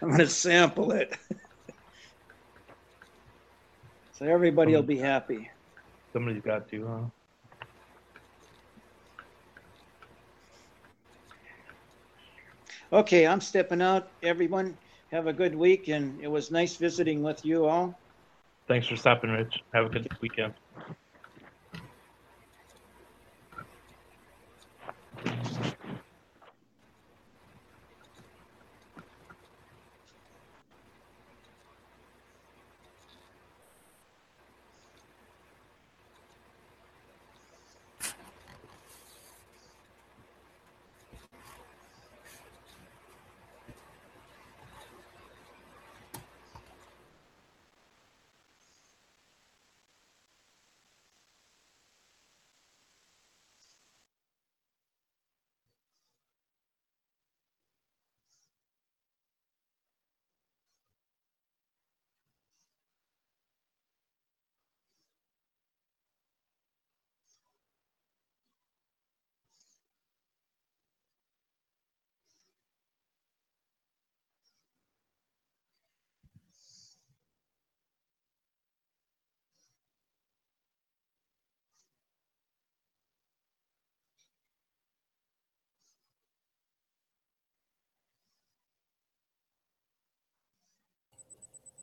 [0.00, 1.14] I'm gonna sample it.
[4.12, 5.50] So everybody will be happy.
[6.12, 7.10] Somebody's got to,
[12.92, 12.98] huh?
[12.98, 14.10] Okay, I'm stepping out.
[14.22, 14.76] Everyone,
[15.10, 17.98] have a good week, and it was nice visiting with you all.
[18.68, 19.54] Thanks for stopping, Rich.
[19.72, 20.52] Have a good weekend.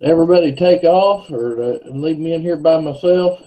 [0.01, 3.41] Everybody take off or uh, leave me in here by myself?